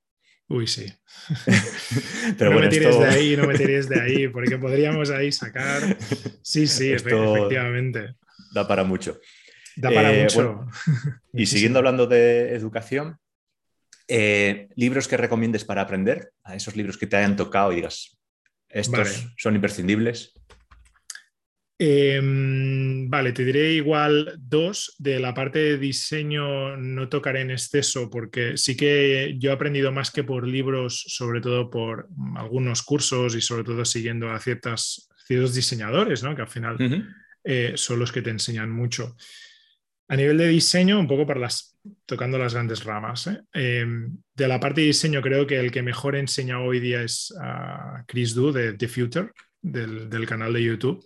Uy, 0.47 0.67
sí. 0.67 0.91
Pero 2.37 2.51
no 2.51 2.59
me 2.59 2.67
tires 2.67 2.99
de 2.99 3.05
ahí, 3.05 3.35
no 3.35 3.47
me 3.47 3.55
tires 3.55 3.89
de 3.89 3.99
ahí, 3.99 4.27
porque 4.33 4.57
podríamos 4.57 5.09
ahí 5.09 5.31
sacar. 5.31 5.97
Sí, 6.41 6.67
sí, 6.67 6.91
efectivamente. 6.91 8.15
Da 8.53 8.67
para 8.67 8.83
mucho. 8.83 9.19
Da 9.75 9.89
para 9.89 10.13
eh, 10.13 10.23
mucho. 10.23 10.67
y 11.33 11.45
siguiendo 11.47 11.79
hablando 11.79 12.05
de 12.05 12.53
educación, 12.53 13.17
eh, 14.07 14.69
libros 14.75 15.07
que 15.07 15.17
recomiendes 15.17 15.65
para 15.65 15.81
aprender, 15.81 16.31
a 16.43 16.55
esos 16.55 16.75
libros 16.75 16.97
que 16.97 17.07
te 17.07 17.17
hayan 17.17 17.35
tocado 17.35 17.71
y 17.71 17.77
digas, 17.77 18.17
estos 18.69 19.27
son 19.37 19.55
imprescindibles. 19.55 20.33
Em, 21.77 23.09
vale, 23.09 23.33
te 23.33 23.43
diré 23.43 23.73
igual 23.73 24.35
dos. 24.37 24.95
De 24.97 25.19
la 25.19 25.33
parte 25.33 25.59
de 25.59 25.77
diseño 25.77 26.77
no 26.77 27.09
tocaré 27.09 27.41
en 27.41 27.51
exceso 27.51 28.09
porque 28.09 28.57
sí 28.57 28.77
que 28.77 29.35
yo 29.37 29.51
he 29.51 29.53
aprendido 29.53 29.91
más 29.91 30.09
que 30.11 30.23
por 30.23 30.47
libros, 30.47 31.03
sobre 31.07 31.41
todo 31.41 31.69
por 31.69 32.07
algunos 32.37 32.81
cursos 32.81 33.35
y 33.35 33.41
sobre 33.41 33.63
todo 33.63 33.83
siguiendo 33.83 34.31
a 34.31 34.39
ciertas, 34.39 35.09
ciertos 35.25 35.53
diseñadores, 35.53 36.23
¿no? 36.23 36.35
que 36.35 36.43
al 36.43 36.47
final 36.47 36.77
eh, 37.43 37.73
son 37.75 37.99
los 37.99 38.11
que 38.11 38.21
te 38.21 38.29
enseñan 38.29 38.71
mucho. 38.71 39.15
A 40.07 40.15
nivel 40.15 40.37
de 40.37 40.47
diseño, 40.47 40.99
un 40.99 41.07
poco 41.07 41.25
para 41.25 41.39
las, 41.41 41.77
tocando 42.05 42.37
las 42.37 42.53
grandes 42.53 42.83
ramas. 42.85 43.27
¿eh? 43.27 43.41
Em, 43.51 44.15
de 44.33 44.47
la 44.47 44.61
parte 44.61 44.79
de 44.79 44.87
diseño, 44.87 45.21
creo 45.21 45.45
que 45.45 45.59
el 45.59 45.71
que 45.71 45.81
mejor 45.81 46.15
enseña 46.15 46.61
hoy 46.61 46.79
día 46.79 47.01
es 47.01 47.33
Chris 48.07 48.33
Du 48.33 48.53
de 48.53 48.73
The 48.73 48.87
Future, 48.87 49.31
del, 49.61 50.09
del 50.09 50.25
canal 50.25 50.53
de 50.53 50.63
YouTube 50.63 51.03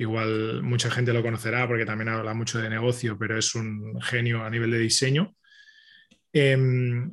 igual 0.00 0.62
mucha 0.62 0.90
gente 0.90 1.12
lo 1.12 1.22
conocerá 1.22 1.68
porque 1.68 1.84
también 1.84 2.08
habla 2.08 2.32
mucho 2.32 2.58
de 2.58 2.70
negocio, 2.70 3.18
pero 3.18 3.38
es 3.38 3.54
un 3.54 4.00
genio 4.00 4.42
a 4.42 4.48
nivel 4.48 4.70
de 4.70 4.78
diseño. 4.78 5.36
Em, 6.32 7.12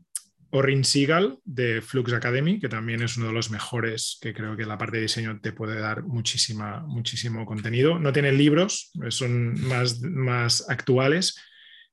Orin 0.51 0.83
de 1.43 1.81
Flux 1.81 2.13
Academy, 2.13 2.61
que 2.61 2.69
también 2.69 3.01
es 3.01 3.17
uno 3.17 3.27
de 3.27 3.33
los 3.33 3.51
mejores, 3.51 4.17
que 4.21 4.33
creo 4.33 4.55
que 4.55 4.65
la 4.65 4.77
parte 4.77 4.97
de 4.97 5.03
diseño 5.03 5.41
te 5.41 5.51
puede 5.51 5.77
dar 5.81 6.03
muchísima, 6.03 6.79
muchísimo 6.79 7.45
contenido. 7.45 7.99
No 7.99 8.13
tiene 8.13 8.31
libros, 8.31 8.91
son 9.09 9.59
más, 9.67 9.99
más 9.99 10.69
actuales, 10.69 11.35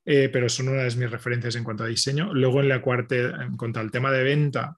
eh, 0.04 0.28
pero 0.32 0.48
son 0.48 0.68
una 0.68 0.84
de 0.84 0.94
mis 0.94 1.10
referencias 1.10 1.56
en 1.56 1.64
cuanto 1.64 1.82
a 1.82 1.88
diseño. 1.88 2.32
Luego 2.32 2.60
en 2.60 2.68
la 2.68 2.80
cuarta, 2.80 3.16
en 3.16 3.56
cuanto 3.56 3.80
al 3.80 3.90
tema 3.90 4.12
de 4.12 4.22
venta, 4.22 4.76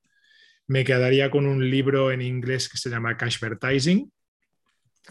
me 0.66 0.82
quedaría 0.82 1.30
con 1.30 1.46
un 1.46 1.68
libro 1.68 2.10
en 2.10 2.22
inglés 2.22 2.70
que 2.70 2.78
se 2.78 2.88
llama 2.88 3.18
Cashvertising 3.18 4.10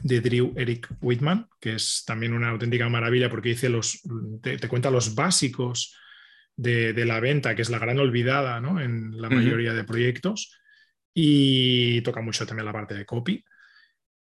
de 0.01 0.21
Drew 0.21 0.53
Eric 0.55 0.89
Whitman, 1.01 1.47
que 1.59 1.75
es 1.75 2.03
también 2.05 2.33
una 2.33 2.49
auténtica 2.49 2.89
maravilla 2.89 3.29
porque 3.29 3.49
dice 3.49 3.69
los, 3.69 4.01
te, 4.41 4.59
cuenta 4.67 4.91
los 4.91 5.15
básicos 5.15 5.95
de, 6.55 6.93
la 7.05 7.19
venta, 7.19 7.55
que 7.55 7.61
es 7.61 7.69
la 7.69 7.79
gran 7.79 7.99
olvidada 7.99 8.57
en 8.57 9.19
la 9.19 9.29
mayoría 9.29 9.73
de 9.73 9.83
proyectos, 9.83 10.57
y 11.13 12.01
toca 12.01 12.21
mucho 12.21 12.45
también 12.45 12.65
la 12.65 12.73
parte 12.73 12.93
de 12.93 13.05
copy. 13.05 13.43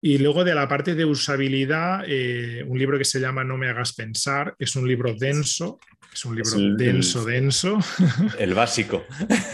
Y 0.01 0.19
luego 0.19 0.45
de 0.45 0.55
la 0.55 0.69
parte 0.69 0.95
de 0.95 1.05
usabilidad, 1.05 2.05
eh, 2.07 2.63
un 2.67 2.79
libro 2.79 2.99
que 2.99 3.07
se 3.07 3.21
llama 3.21 3.43
No 3.43 3.57
me 3.57 3.69
hagas 3.69 3.95
pensar, 3.95 4.55
es 4.59 4.77
un 4.77 4.87
libro 4.87 5.15
denso, 5.15 5.79
es 6.13 6.25
un 6.25 6.37
libro 6.37 6.77
denso, 6.77 7.25
denso. 7.25 7.79
El 8.39 8.55
básico. 8.55 9.05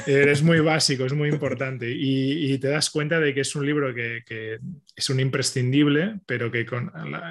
es 0.07 0.43
muy 0.43 0.61
básico, 0.61 1.05
es 1.05 1.13
muy 1.13 1.29
importante. 1.29 1.91
Y, 1.91 2.59
te 2.59 2.69
das 2.69 2.91
cuenta 2.91 3.21
de 3.21 3.33
que 3.35 3.41
es 3.41 3.55
un 3.55 3.65
libro 3.67 3.95
que, 3.95 4.59
es 4.95 5.11
un 5.11 5.21
imprescindible, 5.21 6.21
pero 6.27 6.51
que 6.51 6.67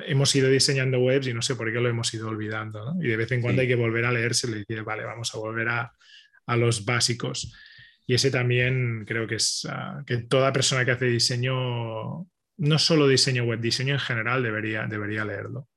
hemos 0.08 0.36
ido 0.36 0.50
diseñando 0.50 1.00
webs 1.00 1.28
y 1.28 1.34
no 1.34 1.42
sé 1.42 1.56
por 1.56 1.72
qué 1.72 1.80
lo 1.80 1.90
hemos 1.90 2.14
ido 2.14 2.30
olvidando. 2.30 2.96
Y 3.02 3.08
de 3.08 3.18
vez 3.18 3.32
en 3.32 3.42
cuando 3.42 3.62
hay 3.62 3.68
que 3.68 3.76
volver 3.76 4.06
a 4.06 4.12
leerse 4.12 4.48
y 4.48 4.52
decir, 4.52 4.84
vale, 4.84 5.04
vamos 5.04 5.34
a 5.34 5.38
volver 5.38 5.70
a, 5.70 5.94
a 6.46 6.58
los 6.58 6.86
básicos. 6.86 7.54
Y 8.08 8.16
ese 8.16 8.32
también 8.32 9.06
creo 9.06 9.28
que 9.28 9.36
es 9.36 9.68
ah, 9.70 10.02
que 10.06 10.18
toda 10.18 10.52
persona 10.52 10.84
que 10.84 10.92
hace 10.92 11.06
diseño 11.06 12.28
no 12.60 12.78
solo 12.78 13.08
diseño 13.08 13.46
web, 13.46 13.60
diseño 13.62 13.94
en 13.94 14.00
general 14.00 14.44
debería, 14.44 14.86
debería 14.86 15.26
leerlo. 15.26 15.68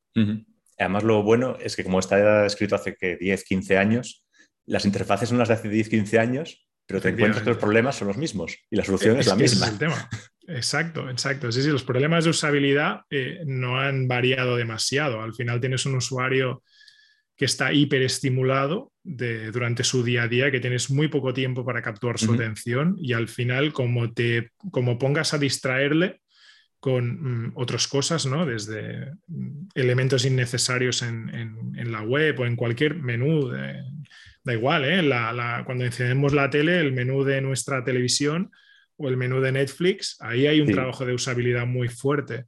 Además, 0.78 1.04
lo 1.04 1.22
bueno 1.22 1.56
es 1.60 1.76
que 1.76 1.84
como 1.84 1.98
está 1.98 2.46
escrito 2.46 2.74
hace 2.74 2.94
que 2.94 3.16
10, 3.16 3.44
15 3.44 3.78
años, 3.78 4.24
las 4.66 4.84
interfaces 4.84 5.28
son 5.28 5.38
las 5.38 5.48
de 5.48 5.54
hace 5.54 5.68
10, 5.68 5.88
15 5.88 6.18
años, 6.18 6.66
pero 6.86 7.00
te 7.00 7.10
encuentras 7.10 7.42
que 7.42 7.50
los 7.50 7.58
problemas 7.58 7.96
son 7.96 8.08
los 8.08 8.16
mismos 8.16 8.56
y 8.70 8.76
la 8.76 8.84
solución 8.84 9.18
es, 9.18 9.26
la 9.26 9.36
misma. 9.36 9.68
el 9.68 9.78
tema. 9.78 10.08
Exacto, 10.48 11.08
exacto. 11.08 11.52
Sí, 11.52 11.62
sí, 11.62 11.68
los 11.70 11.84
problemas 11.84 12.24
de 12.24 12.30
usabilidad 12.30 13.02
eh, 13.10 13.40
no 13.46 13.78
han 13.78 14.08
variado 14.08 14.56
demasiado. 14.56 15.22
Al 15.22 15.34
final 15.34 15.60
tienes 15.60 15.86
un 15.86 15.94
usuario 15.94 16.62
que 17.36 17.44
está 17.44 17.72
hiperestimulado 17.72 18.92
de, 19.02 19.50
durante 19.50 19.84
su 19.84 20.02
día 20.04 20.24
a 20.24 20.28
día, 20.28 20.50
que 20.50 20.60
tienes 20.60 20.90
muy 20.90 21.08
poco 21.08 21.32
tiempo 21.32 21.64
para 21.64 21.82
capturar 21.82 22.18
su 22.18 22.34
atención 22.34 22.96
y 22.98 23.14
al 23.14 23.28
final 23.28 23.72
como 23.72 24.12
te 24.12 24.50
como 24.70 24.98
pongas 24.98 25.34
a 25.34 25.38
distraerle, 25.38 26.20
con 26.82 27.04
mm, 27.46 27.52
otras 27.54 27.86
cosas, 27.86 28.26
¿no? 28.26 28.44
Desde 28.44 29.12
mm, 29.28 29.68
elementos 29.76 30.24
innecesarios 30.24 31.02
en, 31.02 31.92
la 31.92 32.02
web 32.02 32.40
o 32.40 32.44
en 32.44 32.56
cualquier 32.56 32.96
menú. 32.96 33.52
da 34.42 34.52
igual, 34.52 34.84
¿eh? 34.84 35.08
cuando 35.64 35.84
encendemos 35.84 36.32
la 36.32 36.50
tele, 36.50 36.80
el 36.80 36.92
menú 36.92 37.22
de 37.22 37.40
nuestra 37.40 37.84
televisión 37.84 38.50
o 38.96 39.08
el 39.08 39.16
menú 39.16 39.40
de 39.40 39.52
Netflix, 39.52 40.16
ahí 40.18 40.48
hay 40.48 40.60
un 40.60 40.72
trabajo 40.72 41.06
de 41.06 41.14
usabilidad 41.14 41.66
muy 41.66 41.88
fuerte. 41.88 42.46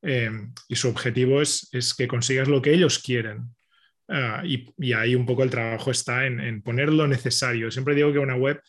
Eh, 0.00 0.30
y 0.66 0.76
su 0.76 0.88
objetivo 0.88 1.42
es, 1.42 1.68
es, 1.72 1.92
que 1.92 2.08
consigas 2.08 2.48
lo 2.48 2.62
que 2.62 2.72
ellos 2.72 2.98
quieren. 2.98 3.54
Ah, 4.08 4.42
y, 4.46 4.66
y, 4.78 4.94
ahí 4.94 5.14
un 5.14 5.26
poco 5.26 5.42
el 5.42 5.50
trabajo 5.50 5.90
está 5.90 6.24
en, 6.24 6.40
en 6.40 6.62
poner 6.62 6.90
lo 6.90 7.06
necesario. 7.06 7.70
Siempre 7.70 7.94
digo 7.94 8.14
que 8.14 8.18
una 8.18 8.36
web 8.36 8.62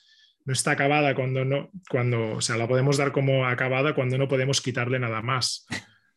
no 0.45 0.53
está 0.53 0.71
acabada 0.71 1.15
cuando 1.15 1.43
no, 1.43 1.71
cuando, 1.89 2.33
o 2.33 2.41
sea, 2.41 2.55
la 2.55 2.67
podemos 2.67 2.97
dar 2.97 3.11
como 3.11 3.45
acabada 3.45 3.95
cuando 3.95 4.17
no 4.17 4.27
podemos 4.27 4.61
quitarle 4.61 4.99
nada 4.99 5.21
más, 5.21 5.65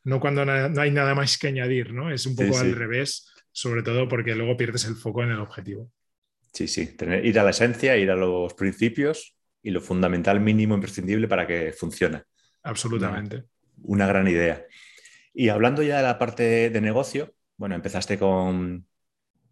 no 0.05 0.21
cuando 0.21 0.45
no 0.45 0.81
hay 0.81 0.91
nada 0.91 1.15
más 1.15 1.39
que 1.39 1.49
añadir, 1.49 1.93
¿no? 1.93 2.11
Es 2.11 2.27
un 2.27 2.37
poco 2.37 2.59
al 2.59 2.75
revés, 2.75 3.33
sobre 3.53 3.83
todo 3.83 4.07
porque 4.07 4.35
luego 4.35 4.57
pierdes 4.57 4.85
el 4.85 4.95
foco 4.95 5.23
en 5.23 5.31
el 5.31 5.41
objetivo. 5.41 5.91
Sí, 6.53 6.69
sí, 6.69 6.97
Tener, 6.97 7.25
ir 7.25 7.39
a 7.39 7.45
la 7.45 7.51
esencia, 7.51 7.97
ir 7.97 8.11
a 8.11 8.17
los 8.17 8.55
principios 8.55 9.35
y 9.63 9.71
lo 9.71 9.81
fundamental 9.81 10.41
mínimo 10.41 10.75
imprescindible 10.75 11.29
para 11.29 11.47
que 11.47 11.73
funcione. 11.73 12.23
Absolutamente. 12.63 13.45
Una, 13.83 14.07
gran 14.07 14.29
idea. 14.29 14.65
Y 15.33 15.49
hablando 15.49 15.83
ya 15.83 15.99
de 15.99 16.03
la 16.03 16.19
parte 16.19 16.71
de 16.71 16.81
negocio, 16.81 17.35
bueno, 17.57 17.75
empezaste 17.75 18.19
con 18.19 18.87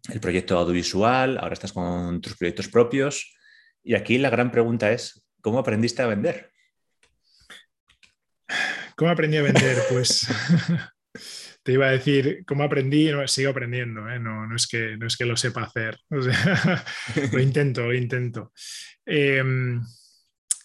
el 0.09 0.19
proyecto 0.19 0.57
audiovisual, 0.57 1.37
ahora 1.37 1.53
estás 1.53 1.73
con 1.73 2.21
tus 2.21 2.35
proyectos 2.35 2.67
propios. 2.67 3.36
Y 3.87 3.95
aquí 3.95 4.17
la 4.17 4.29
gran 4.29 4.51
pregunta 4.51 4.91
es, 4.91 5.25
¿cómo 5.39 5.59
aprendiste 5.59 6.01
a 6.01 6.07
vender? 6.07 6.51
¿Cómo 8.97 9.09
aprendí 9.09 9.37
a 9.37 9.43
vender? 9.43 9.77
Pues 9.89 10.27
te 11.63 11.71
iba 11.71 11.87
a 11.87 11.91
decir, 11.91 12.43
¿cómo 12.45 12.65
aprendí? 12.65 13.09
No, 13.09 13.25
sigo 13.29 13.51
aprendiendo, 13.51 14.09
¿eh? 14.09 14.19
no, 14.19 14.53
es 14.53 14.67
que, 14.67 14.97
no 14.97 15.07
es 15.07 15.15
que 15.15 15.23
lo 15.23 15.37
sepa 15.37 15.63
hacer. 15.63 15.97
lo 16.09 17.39
intento, 17.39 17.85
lo 17.85 17.93
intento. 17.93 18.51
Em, 19.05 19.81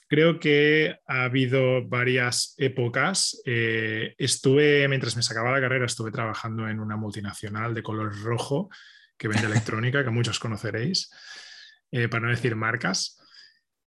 creo 0.08 0.40
que 0.40 0.96
ha 1.06 1.22
habido 1.22 1.86
varias 1.86 2.56
épocas. 2.58 3.40
Eh, 3.46 4.16
estuve, 4.18 4.88
mientras 4.88 5.14
me 5.14 5.22
sacaba 5.22 5.52
la 5.52 5.60
carrera, 5.60 5.86
estuve 5.86 6.10
trabajando 6.10 6.68
en 6.68 6.80
una 6.80 6.96
multinacional 6.96 7.72
de 7.72 7.84
color 7.84 8.20
rojo 8.20 8.68
que 9.16 9.28
vende 9.28 9.46
electrónica, 9.46 10.02
que 10.02 10.10
muchos 10.10 10.40
conoceréis. 10.40 11.08
Eh, 11.92 12.08
para 12.08 12.24
no 12.24 12.30
decir 12.30 12.56
marcas. 12.56 13.18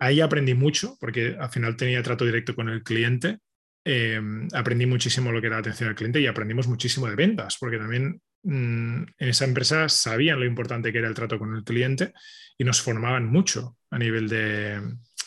Ahí 0.00 0.21
aprendí 0.21 0.54
mucho 0.54 0.97
porque 1.00 1.37
al 1.38 1.50
final 1.50 1.76
tenía 1.76 2.02
trato 2.02 2.25
directo 2.25 2.56
con 2.56 2.68
el 2.68 2.82
cliente. 2.82 3.38
Em, 3.85 4.49
aprendí 4.52 4.87
muchísimo 4.87 5.30
lo 5.30 5.40
que 5.40 5.47
era 5.47 5.59
atención 5.59 5.88
al 5.88 5.94
cliente 5.94 6.21
y 6.21 6.26
aprendimos 6.26 6.66
muchísimo 6.66 7.06
de 7.06 7.14
ventas, 7.14 7.56
porque 7.61 7.78
también 7.78 8.21
mm, 8.42 9.02
en 9.18 9.28
esa 9.28 9.44
empresa 9.44 9.88
sabían 9.88 10.40
lo 10.40 10.47
importante 10.47 10.90
que 10.90 10.99
era 10.99 11.06
el 11.06 11.14
trato 11.14 11.38
con 11.38 11.54
el 11.54 11.62
cliente 11.62 12.12
y 12.59 12.64
nos 12.64 12.82
formaban 12.82 13.26
mucho 13.26 13.76
a 13.90 13.99
nivel 13.99 14.28
de, 14.28 14.80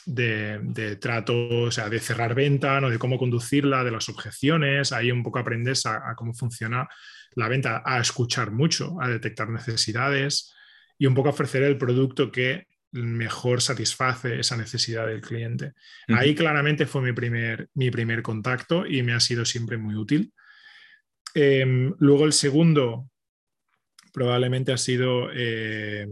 de, 0.05 0.95
trato, 0.97 1.47
o 1.47 1.71
sea, 1.71 1.87
de 1.87 1.99
cerrar 2.01 2.35
venta, 2.35 2.81
¿no? 2.81 2.89
de 2.89 2.99
cómo 2.99 3.17
conducirla, 3.17 3.85
de 3.85 3.91
las 3.91 4.09
objeciones. 4.09 4.91
Ahí 4.91 5.11
un 5.11 5.23
poco 5.23 5.39
aprendes 5.39 5.85
a, 5.85 6.09
a 6.09 6.15
cómo 6.15 6.33
funciona 6.33 6.89
la 7.35 7.47
venta, 7.47 7.83
a 7.85 8.01
escuchar 8.01 8.51
mucho, 8.51 9.01
a 9.01 9.07
detectar 9.07 9.49
necesidades, 9.49 10.53
y 10.97 11.05
un 11.05 11.15
poco 11.15 11.29
ofrecer 11.29 11.63
el 11.63 11.77
producto 11.77 12.31
que 12.31 12.67
mejor 12.91 13.61
satisface 13.61 14.39
esa 14.39 14.55
necesidad 14.55 15.07
del 15.07 15.21
cliente. 15.21 15.73
Ahí 16.07 16.33
claramente 16.33 16.85
fue 16.85 17.01
mi 17.01 17.11
primer, 17.11 17.69
mi 17.73 17.91
primer 17.91 18.21
contacto 18.21 18.85
y 18.85 19.03
me 19.03 19.13
ha 19.13 19.19
sido 19.19 19.43
siempre 19.43 19.77
muy 19.77 19.95
útil. 19.95 20.31
Em, 21.33 21.93
luego 21.99 22.25
el 22.25 22.31
segundo 22.33 23.09
probablemente 24.13 24.71
ha 24.71 24.77
sido 24.77 25.29
eh, 25.33 26.07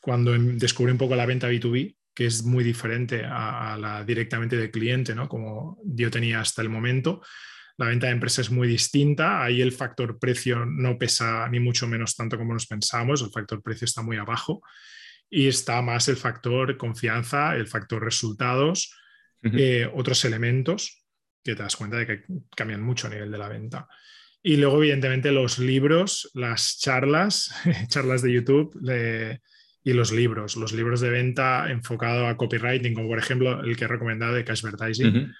cuando 0.00 0.34
em, 0.34 0.56
descubrí 0.56 0.92
un 0.92 0.98
poco 0.98 1.16
la 1.16 1.26
venta 1.26 1.50
B2B, 1.50 1.96
que 2.14 2.26
es 2.26 2.44
muy 2.44 2.62
diferente 2.62 3.24
a, 3.24 3.76
la 3.76 4.04
directamente 4.04 4.56
del 4.56 4.70
cliente, 4.70 5.14
¿no? 5.14 5.28
como 5.28 5.80
yo 5.84 6.10
tenía 6.10 6.40
hasta 6.40 6.62
el 6.62 6.68
momento. 6.68 7.22
La 7.80 7.86
venta 7.86 8.08
de 8.08 8.12
empresa 8.12 8.42
es 8.42 8.50
muy 8.50 8.68
distinta. 8.68 9.42
Ahí 9.42 9.62
el 9.62 9.72
factor 9.72 10.18
precio 10.18 10.66
no 10.66 10.98
pesa 10.98 11.48
ni 11.48 11.60
mucho 11.60 11.88
menos 11.88 12.14
tanto 12.14 12.36
como 12.36 12.52
nos 12.52 12.66
pensamos. 12.66 13.22
El 13.22 13.30
factor 13.30 13.62
precio 13.62 13.86
está 13.86 14.02
muy 14.02 14.18
abajo. 14.18 14.62
Y 15.30 15.48
está 15.48 15.80
más 15.80 16.06
el 16.08 16.18
factor 16.18 16.76
confianza, 16.76 17.56
el 17.56 17.66
factor 17.66 18.04
resultados, 18.04 18.94
eh, 19.42 19.88
otros 19.94 20.26
elementos 20.26 21.06
que 21.42 21.54
te 21.54 21.62
das 21.62 21.74
cuenta 21.74 21.96
de 21.96 22.06
que 22.06 22.24
cambian 22.54 22.82
mucho 22.82 23.06
a 23.06 23.10
nivel 23.10 23.30
de 23.30 23.38
la 23.38 23.48
venta. 23.48 23.88
Y 24.42 24.58
luego, 24.58 24.76
evidentemente, 24.76 25.32
los 25.32 25.58
libros, 25.58 26.30
las 26.34 26.78
charlas, 26.80 27.50
charlas 27.88 28.20
de 28.20 28.30
YouTube 28.30 28.78
y 29.82 29.92
los 29.94 30.12
libros, 30.12 30.54
los 30.56 30.74
libros 30.74 31.00
de 31.00 31.08
venta 31.08 31.70
enfocado 31.70 32.26
a 32.26 32.36
copywriting, 32.36 32.92
como 32.92 33.08
por 33.08 33.18
ejemplo 33.18 33.64
el 33.64 33.74
que 33.74 33.84
he 33.84 33.88
recomendado 33.88 34.34
de 34.34 34.44
Cashvertising. 34.44 35.32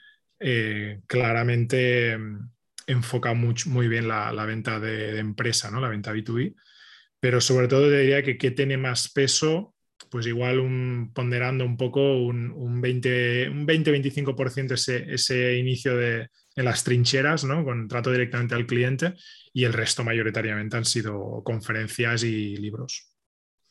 Eh, 0.42 1.02
claramente 1.06 2.16
mm, 2.16 2.50
enfoca 2.87 3.35
muy 3.35 3.88
bien 3.88 4.09
la, 4.09 4.32
venta 4.47 4.80
de, 4.80 5.18
empresa, 5.18 5.70
¿no? 5.70 5.80
la 5.80 5.88
venta 5.88 6.14
B2B, 6.14 6.54
pero 7.20 7.42
sobre 7.42 7.68
todo 7.68 7.90
diría 7.90 8.23
que 8.23 8.38
qué 8.38 8.50
tiene 8.50 8.78
más 8.78 9.12
peso, 9.12 9.75
pues 10.11 10.26
igual 10.26 11.11
ponderando 11.12 11.64
un 11.66 11.76
poco 11.76 12.16
un, 12.16 12.50
un 12.50 12.82
20-25% 12.82 14.73
ese, 14.73 15.12
ese 15.12 15.59
inicio 15.59 15.97
de, 15.97 16.28
en 16.56 16.64
las 16.64 16.82
trincheras, 16.82 17.44
¿no? 17.44 17.62
con 17.62 17.87
trato 17.87 18.11
directamente 18.11 18.54
al 18.54 18.66
cliente, 18.66 19.14
y 19.52 19.64
el 19.64 19.75
resto 19.75 20.02
mayoritariamente 20.04 20.76
han 20.76 20.87
sido 20.87 21.42
conferencias 21.44 22.25
y 22.25 22.56
libros. 22.56 23.12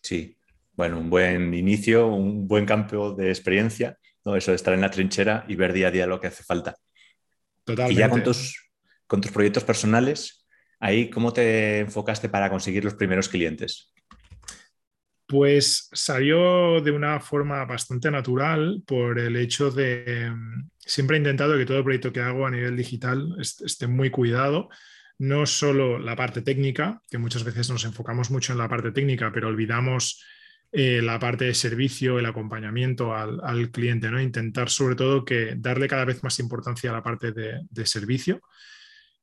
Sí, 0.02 0.38
bueno, 0.74 1.00
un 1.00 1.10
buen 1.10 1.54
inicio, 1.54 2.08
un 2.08 2.48
buen 2.48 2.66
campo 2.66 3.14
de 3.16 3.30
experiencia 3.30 3.98
eso 4.36 4.52
de 4.52 4.56
estar 4.56 4.74
en 4.74 4.82
la 4.82 4.92
trinchera 4.92 5.46
y 5.48 5.56
ver 5.56 5.74
día 5.74 5.88
a 5.88 5.92
día 5.92 6.08
lo 6.08 6.20
que 6.20 6.28
hace 6.28 6.44
falta. 6.44 6.76
Totalmente. 7.64 7.94
Y 7.94 7.98
ya 7.98 8.10
con 8.10 8.24
tus, 8.24 8.72
con 9.08 9.22
tus 9.22 9.32
proyectos 9.32 9.64
personales, 9.64 10.40
Ahí, 10.80 11.10
¿cómo 11.10 11.34
te 11.34 11.80
enfocaste 11.80 12.30
para 12.30 12.50
conseguir 12.50 12.86
los 12.86 12.94
primeros 12.94 13.28
clientes? 13.28 13.94
Pues 15.28 15.90
salió 15.92 16.82
de 16.82 16.92
una 16.92 17.20
forma 17.20 17.66
bastante 17.66 18.10
natural 18.10 18.82
por 18.86 19.20
el 19.20 19.36
hecho 19.36 19.70
de 19.70 20.32
siempre 20.80 21.18
he 21.18 21.20
intentado 21.20 21.58
que 21.58 21.66
todo 21.66 21.84
proyecto 21.84 22.14
que 22.14 22.22
hago 22.22 22.48
a 22.48 22.52
nivel 22.52 22.76
digital 22.76 23.36
esté 23.40 23.86
muy 23.88 24.10
cuidado, 24.10 24.70
no 25.20 25.46
solo 25.46 26.00
la 26.00 26.16
parte 26.16 26.42
técnica, 26.42 27.02
que 27.12 27.18
muchas 27.18 27.44
veces 27.44 27.70
nos 27.70 27.84
enfocamos 27.84 28.32
mucho 28.32 28.54
en 28.54 28.58
la 28.58 28.70
parte 28.70 28.92
técnica, 28.92 29.32
pero 29.32 29.50
olvidamos 29.50 30.24
eh, 30.72 31.02
la 31.02 31.18
parte 31.18 31.46
de 31.46 31.56
servicio, 31.56 32.20
el 32.20 32.28
acompañamiento 32.28 33.16
al, 33.16 33.72
cliente, 33.72 34.12
¿no? 34.12 34.22
Intentar 34.22 34.70
sobre 34.70 34.96
todo 34.96 35.26
que 35.26 35.56
darle 35.58 35.88
cada 35.88 36.06
vez 36.06 36.24
más 36.24 36.40
importancia 36.40 36.92
a 36.92 36.94
la 36.94 37.02
parte 37.02 37.32
de, 37.32 37.86
servicio 37.86 38.42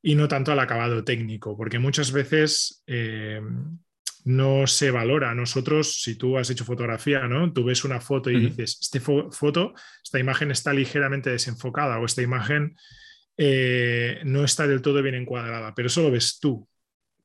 y 0.02 0.16
no 0.16 0.26
tanto 0.26 0.50
al 0.50 0.58
acabado 0.58 1.04
técnico, 1.04 1.56
porque 1.56 1.78
muchas 1.78 2.10
veces 2.10 2.82
eh, 2.88 3.40
no 4.24 4.66
se 4.66 4.90
valora. 4.90 5.36
Nosotros, 5.36 6.02
si 6.02 6.16
tú 6.16 6.36
has 6.36 6.50
hecho 6.50 6.64
fotografía, 6.64 7.28
¿no? 7.28 7.52
Tú 7.52 7.62
ves 7.62 7.84
una 7.84 8.00
foto 8.00 8.28
y 8.28 8.40
dices, 8.40 8.78
esta 8.80 8.98
foto, 9.00 9.72
esta 10.02 10.18
imagen 10.18 10.50
está 10.50 10.72
ligeramente 10.72 11.30
desenfocada 11.30 12.00
o 12.00 12.06
esta 12.06 12.22
imagen 12.22 12.76
eh, 13.36 14.20
no 14.24 14.42
está 14.42 14.66
del 14.66 14.82
todo 14.82 15.00
bien 15.00 15.14
encuadrada, 15.14 15.74
pero 15.76 15.86
eso 15.86 16.02
lo 16.02 16.10
ves 16.10 16.40
tú, 16.40 16.68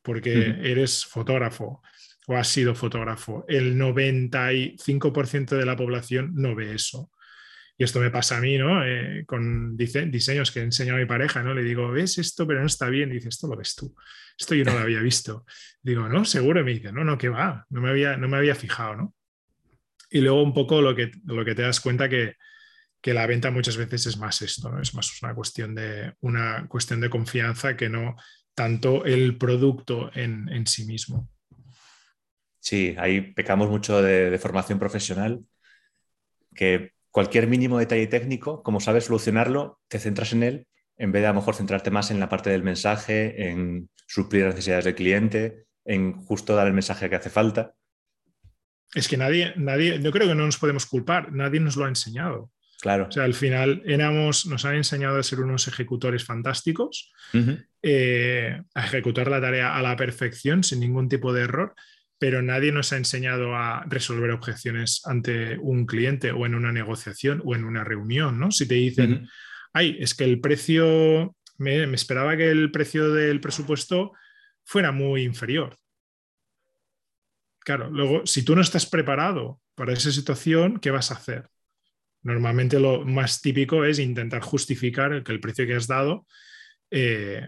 porque 0.04 0.58
eres 0.62 1.06
fotógrafo 1.06 1.82
o 2.32 2.38
has 2.38 2.48
sido 2.48 2.76
fotógrafo. 2.76 3.46
El 3.48 3.78
95% 3.78 5.58
de 5.58 5.66
la 5.66 5.76
población 5.76 6.32
no 6.34 6.56
ve 6.56 6.74
eso. 6.74 7.12
Y 7.78 7.84
esto 7.84 8.00
me 8.00 8.12
pasa 8.12 8.38
a 8.38 8.42
mí, 8.42 8.58
¿no? 8.58 8.86
Eh, 8.86 9.26
con 9.26 9.76
diseños 9.76 10.52
que 10.52 10.62
enseño 10.62 10.94
a 10.94 10.98
mi 10.98 11.06
pareja, 11.06 11.44
¿no? 11.44 11.54
Le 11.54 11.64
digo, 11.64 11.92
¿ves 11.92 12.18
esto? 12.20 12.48
Pero 12.48 12.62
no 12.62 12.68
está 12.68 12.90
bien. 12.90 13.10
Y 13.10 13.16
dice, 13.16 13.30
esto 13.30 13.48
lo 13.48 13.58
ves 13.58 13.76
tú. 13.76 13.94
Esto 14.38 14.56
yo 14.56 14.64
no 14.64 14.74
lo 14.74 14.80
había 14.84 15.02
visto. 15.02 15.46
Digo, 15.82 16.08
no, 16.08 16.24
seguro. 16.24 16.62
Y 16.62 16.64
me 16.64 16.74
dice, 16.74 16.92
no, 16.92 17.04
no, 17.04 17.18
que 17.18 17.30
va. 17.30 17.66
No 17.70 17.82
me 17.82 17.90
había, 17.90 18.18
no 18.18 18.28
me 18.28 18.38
había 18.38 18.56
fijado, 18.56 18.96
¿no? 18.96 19.16
Y 20.10 20.22
luego 20.22 20.44
un 20.44 20.54
poco 20.54 20.82
lo 20.82 20.96
que, 20.96 21.12
lo 21.26 21.44
que 21.44 21.56
te 21.56 21.64
das 21.64 21.82
cuenta 21.82 22.08
que, 22.08 22.36
que 23.02 23.14
la 23.14 23.26
venta 23.28 23.52
muchas 23.52 23.78
veces 23.78 24.06
es 24.06 24.18
más 24.18 24.42
esto, 24.42 24.70
¿no? 24.70 24.82
Es 24.82 24.94
más 24.94 25.22
una 25.22 25.34
cuestión 25.34 25.74
de, 25.76 26.14
una 26.22 26.68
cuestión 26.68 27.02
de 27.02 27.10
confianza 27.10 27.76
que 27.76 27.90
no 27.90 28.16
tanto 28.54 29.06
el 29.06 29.38
producto 29.38 30.12
en, 30.14 30.48
en 30.50 30.68
sí 30.68 30.86
mismo. 30.86 31.30
Sí, 32.62 32.96
ahí 32.98 33.34
pecamos 33.34 33.70
mucho 33.70 34.02
de, 34.02 34.30
de 34.30 34.40
formación 34.40 34.80
profesional, 34.80 35.42
que 36.56 36.94
cualquier 37.10 37.48
mínimo 37.48 37.78
detalle 37.78 38.08
técnico, 38.08 38.64
como 38.64 38.80
sabes 38.80 39.06
solucionarlo, 39.06 39.82
te 39.90 40.00
centras 40.00 40.32
en 40.32 40.44
él 40.44 40.68
en 41.02 41.12
vez 41.12 41.24
de 41.24 41.28
a 41.28 41.32
lo 41.32 41.40
mejor 41.40 41.56
centrarte 41.56 41.90
más 41.90 42.12
en 42.12 42.20
la 42.20 42.30
parte 42.30 42.52
del 42.52 42.62
mensaje, 42.62 43.50
en 43.50 43.90
suplir 44.06 44.44
las 44.44 44.54
necesidades 44.54 44.86
del 44.86 44.94
cliente, 44.94 45.66
en 45.84 46.14
justo 46.14 46.56
dar 46.56 46.68
el 46.68 46.74
mensaje 46.74 47.10
que 47.10 47.16
hace 47.16 47.32
falta. 47.32 47.74
Es 48.94 49.08
que 49.08 49.18
nadie, 49.18 49.52
nadie, 49.56 50.00
yo 50.00 50.12
creo 50.12 50.28
que 50.28 50.36
no 50.36 50.46
nos 50.46 50.60
podemos 50.60 50.86
culpar, 50.86 51.32
nadie 51.32 51.60
nos 51.60 51.76
lo 51.76 51.86
ha 51.86 51.90
enseñado. 51.90 52.52
Claro. 52.82 53.08
O 53.10 53.12
sea, 53.12 53.24
al 53.24 53.34
final 53.34 53.82
éramos, 53.86 54.46
nos 54.46 54.64
han 54.66 54.76
enseñado 54.76 55.18
a 55.18 55.24
ser 55.24 55.40
unos 55.40 55.68
ejecutores 55.68 56.24
fantásticos, 56.24 57.12
eh, 57.82 58.62
a 58.76 58.86
ejecutar 58.86 59.28
la 59.28 59.42
tarea 59.42 59.76
a 59.76 59.82
la 59.82 59.96
perfección 59.96 60.64
sin 60.64 60.82
ningún 60.82 61.10
tipo 61.10 61.34
de 61.34 61.44
error, 61.44 61.74
pero 62.22 62.44
nadie 62.44 62.72
nos 62.72 62.94
ha 62.94 62.98
enseñado 62.98 63.56
a 63.56 63.84
resolver 63.88 64.30
objeciones 64.30 65.02
ante 65.06 65.58
un 65.58 65.88
cliente 65.88 66.32
o 66.32 66.46
en 66.46 66.54
una 66.54 66.72
negociación 66.72 67.42
o 67.44 67.56
en 67.56 67.64
una 67.64 67.84
reunión, 67.84 68.40
¿no? 68.40 68.52
Si 68.52 68.68
te 68.68 68.76
dicen, 68.76 69.28
ay, 69.74 69.98
es 70.00 70.14
que 70.14 70.26
el 70.26 70.40
precio, 70.40 71.36
me, 71.58 71.84
esperaba 71.96 72.38
que 72.38 72.52
el 72.52 72.70
precio 72.72 73.12
del 73.12 73.42
presupuesto 73.42 74.12
fuera 74.64 74.92
muy 74.92 75.24
inferior. 75.24 75.76
Claro, 77.62 77.90
luego, 77.90 78.24
si 78.28 78.46
tú 78.46 78.56
no 78.56 78.62
estás 78.62 78.86
preparado 78.86 79.60
para 79.74 79.94
esa 79.94 80.12
situación, 80.12 80.80
¿qué 80.80 80.92
vas 80.92 81.10
a 81.10 81.16
hacer? 81.16 81.50
Normalmente 82.22 82.80
lo 82.80 83.04
más 83.04 83.42
típico 83.42 83.84
es 83.84 83.98
intentar 83.98 84.44
justificar 84.44 85.24
que 85.24 85.32
el 85.32 85.40
precio 85.40 85.66
que 85.66 85.74
has 85.74 85.88
dado 85.88 86.28
eh, 86.92 87.48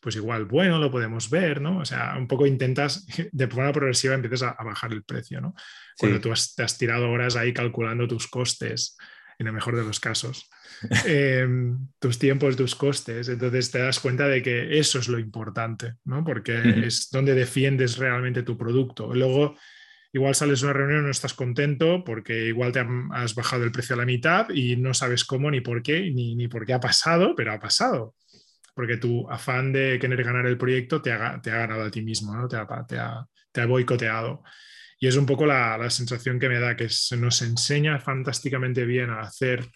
pues 0.00 0.16
igual, 0.16 0.44
bueno, 0.44 0.78
lo 0.78 0.90
podemos 0.90 1.30
ver, 1.30 1.60
¿no? 1.60 1.78
O 1.78 1.84
sea, 1.84 2.14
un 2.16 2.28
poco 2.28 2.46
intentas, 2.46 3.06
de 3.32 3.48
forma 3.48 3.72
progresiva 3.72 4.14
empiezas 4.14 4.54
a, 4.56 4.64
bajar 4.64 4.92
el 4.92 5.04
precio, 5.04 5.40
¿no? 5.40 5.54
Cuando 5.98 6.20
tú 6.20 6.32
te 6.54 6.62
has 6.62 6.78
tirado 6.78 7.10
horas 7.10 7.36
ahí 7.36 7.52
calculando 7.52 8.06
tus 8.06 8.26
costes, 8.26 8.96
en 9.38 9.46
el 9.46 9.52
mejor 9.52 9.76
de 9.76 9.84
los 9.84 10.00
casos, 10.00 10.48
em, 11.04 11.88
tus 11.98 12.18
tiempos, 12.18 12.56
tus 12.56 12.74
costes, 12.74 13.28
entonces 13.28 13.70
te 13.70 13.78
das 13.78 14.00
cuenta 14.00 14.28
de 14.28 14.42
que 14.42 14.78
eso 14.78 14.98
es 14.98 15.08
lo 15.08 15.18
importante, 15.18 15.94
¿no? 16.04 16.24
Porque 16.24 16.84
es 16.86 17.10
donde 17.10 17.34
defiendes 17.34 17.98
realmente 17.98 18.42
tu 18.42 18.56
producto. 18.56 19.12
Luego, 19.14 19.56
igual 20.12 20.34
sales 20.34 20.60
de 20.60 20.66
una 20.66 20.72
reunión 20.72 21.00
y 21.00 21.04
no 21.04 21.10
estás 21.10 21.34
contento 21.34 22.02
porque 22.04 22.46
igual 22.46 22.72
te 22.72 22.84
has 23.12 23.34
bajado 23.34 23.64
el 23.64 23.72
precio 23.72 23.94
a 23.94 23.98
la 23.98 24.06
mitad 24.06 24.48
y 24.50 24.76
no 24.76 24.94
sabes 24.94 25.24
cómo 25.24 25.50
ni 25.50 25.60
por 25.60 25.82
qué, 25.82 26.10
ni, 26.12 26.34
ni 26.34 26.48
por 26.48 26.64
qué 26.64 26.72
ha 26.72 26.80
pasado, 26.80 27.34
pero 27.36 27.52
ha 27.52 27.60
pasado 27.60 28.14
porque 28.76 28.98
tu 28.98 29.26
afán 29.30 29.72
de 29.72 29.98
querer 29.98 30.22
ganar 30.22 30.44
el 30.44 30.58
proyecto 30.58 31.00
te 31.00 31.10
ha, 31.10 31.40
te 31.40 31.50
ha 31.50 31.56
ganado 31.56 31.84
a 31.84 31.90
ti 31.90 32.02
mismo, 32.02 32.36
¿no? 32.36 32.46
te, 32.46 32.56
ha, 32.56 32.66
te, 32.86 32.98
te, 33.50 33.60
ha, 33.62 33.66
boicoteado. 33.66 34.42
Y 35.00 35.06
es 35.06 35.16
un 35.16 35.24
poco 35.24 35.46
la, 35.46 35.78
la, 35.78 35.88
sensación 35.88 36.38
que 36.38 36.50
me 36.50 36.60
da, 36.60 36.76
que 36.76 36.90
se 36.90 37.16
nos 37.16 37.40
enseña 37.40 37.98
fantásticamente 37.98 38.84
bien 38.84 39.08
a 39.08 39.20
hacer 39.20 39.66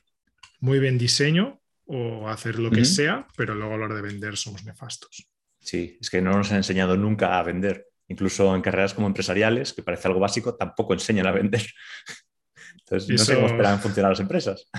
muy 0.60 0.80
bien 0.80 0.98
diseño 0.98 1.62
o 1.86 2.28
hacer 2.28 2.58
lo 2.58 2.70
que 2.70 2.84
sea, 2.84 3.26
pero 3.38 3.54
luego 3.54 3.74
a 3.74 3.78
la 3.78 3.84
hora 3.86 3.94
de 3.94 4.02
vender 4.02 4.36
somos 4.36 4.64
nefastos. 4.64 5.26
Sí, 5.58 5.96
es 5.98 6.10
que 6.10 6.20
no 6.20 6.32
nos 6.32 6.50
han 6.50 6.58
enseñado 6.58 6.94
nunca 6.94 7.38
a 7.38 7.42
vender. 7.42 7.86
Incluso 8.06 8.54
en 8.54 8.60
carreras 8.60 8.92
como 8.92 9.06
empresariales, 9.06 9.72
que 9.72 9.82
parece 9.82 10.08
algo 10.08 10.20
básico, 10.20 10.56
tampoco 10.56 10.92
enseñan 10.92 11.26
a 11.26 11.32
vender. 11.32 11.66
Entonces, 12.80 13.08
no 13.08 13.18
sé 13.18 13.34
cómo 13.34 13.46
esperan 13.46 13.80
funcionar 13.80 14.10
las 14.10 14.20
empresas. 14.20 14.70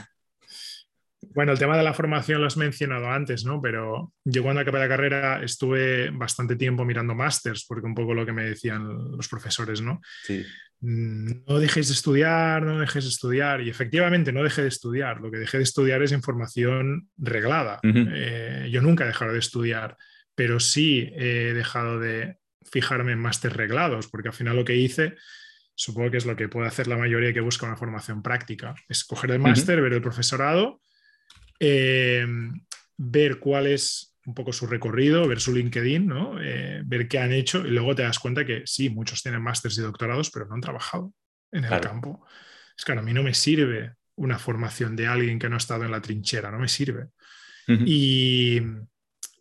Bueno, 1.34 1.52
el 1.54 1.60
tema 1.60 1.78
de 1.78 1.84
la 1.84 1.94
formación 1.94 2.42
lo 2.42 2.48
has 2.48 2.58
mencionado 2.58 3.10
antes, 3.10 3.46
¿no? 3.46 3.62
Pero 3.62 4.14
yo 4.24 4.44
cuando 4.44 4.62
acabé 4.62 4.80
la 4.80 4.88
carrera 4.88 5.44
estuve 5.44 6.10
bastante 6.12 6.56
tiempo 6.56 6.84
mirando 6.86 7.16
másters, 7.16 7.66
porque 7.66 7.86
un 7.86 7.96
poco 7.96 8.14
lo 8.14 8.26
que 8.26 8.34
me 8.34 8.44
decían 8.44 9.12
los 9.16 9.28
profesores, 9.28 9.82
¿no? 9.82 10.02
Sí. 10.24 10.46
Mm, 10.82 11.44
no 11.48 11.60
dejéis 11.60 11.88
de 11.88 11.94
estudiar, 11.94 12.64
no 12.64 12.80
dejéis 12.80 13.06
de 13.06 13.10
estudiar. 13.10 13.62
Y 13.62 13.70
efectivamente 13.70 14.32
no 14.32 14.44
dejé 14.44 14.64
de 14.64 14.68
estudiar. 14.68 15.22
Lo 15.22 15.32
que 15.32 15.38
dejé 15.38 15.58
de 15.58 15.64
estudiar 15.64 16.02
es 16.04 16.12
información 16.12 17.10
reglada. 17.18 17.80
Eh, 17.84 18.70
yo 18.72 18.82
nunca 18.82 19.06
he 19.06 19.08
dejado 19.08 19.34
de 19.34 19.40
estudiar, 19.40 19.96
pero 20.36 20.60
sí 20.60 21.12
he 21.16 21.54
dejado 21.54 22.00
de 22.00 22.38
fijarme 22.70 23.14
en 23.14 23.20
másteres 23.20 23.58
reglados, 23.58 24.08
porque 24.08 24.30
al 24.30 24.34
final 24.34 24.56
lo 24.56 24.66
que 24.66 24.76
hice 24.76 25.16
supongo 25.74 26.12
que 26.12 26.18
es 26.18 26.26
lo 26.26 26.36
que 26.36 26.48
puede 26.48 26.68
hacer 26.68 26.88
la 26.88 26.98
mayoría 26.98 27.34
que 27.34 27.42
busca 27.42 27.66
una 27.66 27.76
formación 27.76 28.22
práctica. 28.22 28.76
Es 28.88 29.04
coger 29.04 29.32
el 29.32 29.40
máster, 29.40 29.82
ver 29.82 29.94
el 29.94 30.02
profesorado 30.02 30.82
eh, 31.64 32.26
ver 32.98 33.38
cuál 33.38 33.68
es 33.68 34.18
un 34.26 34.34
poco 34.34 34.52
su 34.52 34.66
recorrido, 34.66 35.28
ver 35.28 35.40
su 35.40 35.54
LinkedIn, 35.54 36.08
¿no? 36.08 36.42
Eh, 36.42 36.82
ver 36.84 37.08
qué 37.08 37.20
han 37.20 37.32
hecho 37.32 37.66
y 37.66 37.70
luego 37.70 37.96
te 37.96 38.02
das 38.02 38.18
cuenta 38.18 38.44
que 38.44 38.64
sí, 38.66 38.90
muchos 38.90 39.22
tienen 39.22 39.44
másteres 39.44 39.78
y 39.78 39.82
doctorados, 39.82 40.32
pero 40.32 40.48
no 40.48 40.56
han 40.56 40.62
trabajado 40.62 41.14
en 41.52 41.66
el 41.66 41.80
campo. 41.80 42.26
Es 42.76 42.84
que 42.84 42.94
a 42.94 43.02
mí 43.02 43.14
no 43.14 43.22
me 43.22 43.36
sirve 43.36 43.94
una 44.16 44.40
formación 44.40 44.96
de 44.96 45.06
alguien 45.06 45.38
que 45.38 45.50
no 45.50 45.56
ha 45.56 45.60
estado 45.60 45.84
en 45.84 45.92
la 45.92 46.02
trinchera, 46.02 46.50
no 46.50 46.60
me 46.60 46.68
sirve. 46.68 47.10
y, 47.68 48.60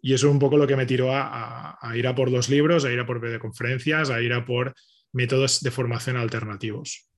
y, 0.02 0.12
eso 0.12 0.26
es 0.28 0.32
un 0.32 0.38
poco 0.38 0.58
lo 0.58 0.66
que 0.66 0.76
me 0.76 0.86
tiró 0.86 1.10
a, 1.12 1.78
ir 1.94 2.06
a 2.06 2.14
por 2.14 2.30
los 2.30 2.50
libros, 2.50 2.84
a 2.84 2.92
ir 2.92 3.00
a 3.00 3.06
por 3.06 3.20
videoconferencias, 3.20 4.10
a 4.10 4.20
ir 4.20 4.34
a 4.34 4.44
por 4.44 4.74
métodos 5.12 5.62
de 5.62 5.70
formación 5.70 6.16
alternativos. 6.16 7.08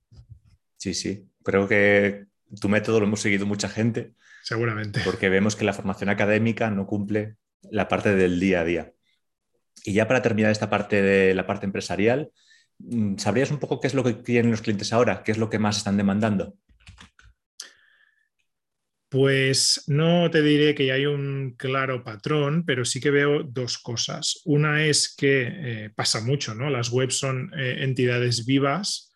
Sí, 0.77 0.93
sí. 0.93 1.25
Creo 1.43 1.67
que 1.67 2.25
tu 2.59 2.69
método 2.69 2.99
lo 2.99 3.05
hemos 3.05 3.21
seguido 3.21 3.45
mucha 3.45 3.69
gente 3.69 4.13
Seguramente. 4.43 4.99
Porque 5.05 5.29
vemos 5.29 5.55
que 5.55 5.63
la 5.63 5.73
formación 5.73 6.09
académica 6.09 6.69
no 6.69 6.85
cumple 6.85 7.37
la 7.71 7.87
parte 7.87 8.13
del 8.13 8.39
día 8.39 8.59
a 8.59 8.65
día. 8.65 8.93
Y 9.85 9.93
ya 9.93 10.07
para 10.07 10.21
terminar 10.21 10.51
esta 10.51 10.69
parte 10.69 11.01
de 11.01 11.33
la 11.33 11.47
parte 11.47 11.65
empresarial, 11.65 12.29
mm, 12.79 13.17
¿sabrías 13.17 13.51
un 13.51 13.59
poco 13.59 13.79
qué 13.79 13.87
es 13.87 13.93
lo 13.93 14.03
que 14.03 14.21
quieren 14.21 14.51
los 14.51 14.61
clientes 14.61 14.91
ahora? 14.91 15.23
¿Qué 15.23 15.31
es 15.31 15.37
lo 15.37 15.49
que 15.49 15.59
más 15.59 15.77
están 15.77 15.95
demandando? 15.95 16.55
Pues 19.09 19.83
no 19.87 20.29
te 20.29 20.41
diré 20.41 20.75
que 20.75 20.91
hay 20.91 21.05
un 21.05 21.55
claro 21.57 22.03
patrón, 22.03 22.65
pero 22.65 22.83
sí 22.83 22.99
que 22.99 23.11
veo 23.11 23.43
dos 23.43 23.77
cosas. 23.77 24.41
Una 24.43 24.85
es 24.85 25.15
que 25.15 25.47
eh, 25.47 25.89
pasa 25.95 26.19
mucho, 26.19 26.53
¿no? 26.53 26.69
Las 26.69 26.89
webs 26.89 27.17
son 27.17 27.51
eh, 27.57 27.77
entidades 27.83 28.45
vivas 28.45 29.12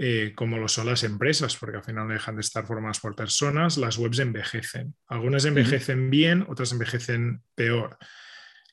eh, 0.00 0.32
como 0.36 0.58
lo 0.58 0.68
son 0.68 0.86
las 0.86 1.02
empresas, 1.02 1.56
porque 1.56 1.78
al 1.78 1.82
final 1.82 2.06
no 2.06 2.14
dejan 2.14 2.36
de 2.36 2.42
estar 2.42 2.64
formadas 2.64 3.00
por 3.00 3.16
personas, 3.16 3.76
las 3.78 3.98
webs 3.98 4.20
envejecen. 4.20 4.94
Algunas 5.08 5.44
envejecen 5.44 6.08
bien, 6.08 6.46
otras 6.48 6.70
envejecen 6.70 7.42
peor. 7.56 7.98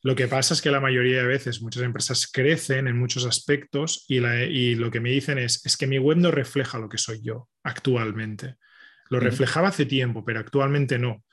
Lo 0.04 0.16
que 0.16 0.28
pasa 0.28 0.54
es 0.54 0.62
que 0.62 0.70
la 0.70 0.80
mayoría 0.80 1.18
de 1.18 1.26
veces 1.26 1.64
muchas 1.64 1.82
empresas 1.82 2.30
crecen 2.32 2.88
en 2.88 2.96
muchos 2.96 3.26
aspectos 3.26 4.06
y, 4.08 4.76
lo 4.76 4.92
que 4.92 5.00
me 5.00 5.10
dicen 5.10 5.40
es, 5.40 5.66
es 5.66 5.78
que 5.78 5.88
mi 5.88 5.98
web 5.98 6.18
no 6.18 6.30
refleja 6.30 6.78
lo 6.78 6.88
que 6.88 7.00
soy 7.00 7.22
yo 7.24 7.50
actualmente. 7.64 8.58
Lo 9.10 9.20
reflejaba 9.20 9.70
hace 9.70 9.88
tiempo, 9.88 10.24
pero 10.24 10.40
actualmente 10.40 11.00
no. 11.00 11.24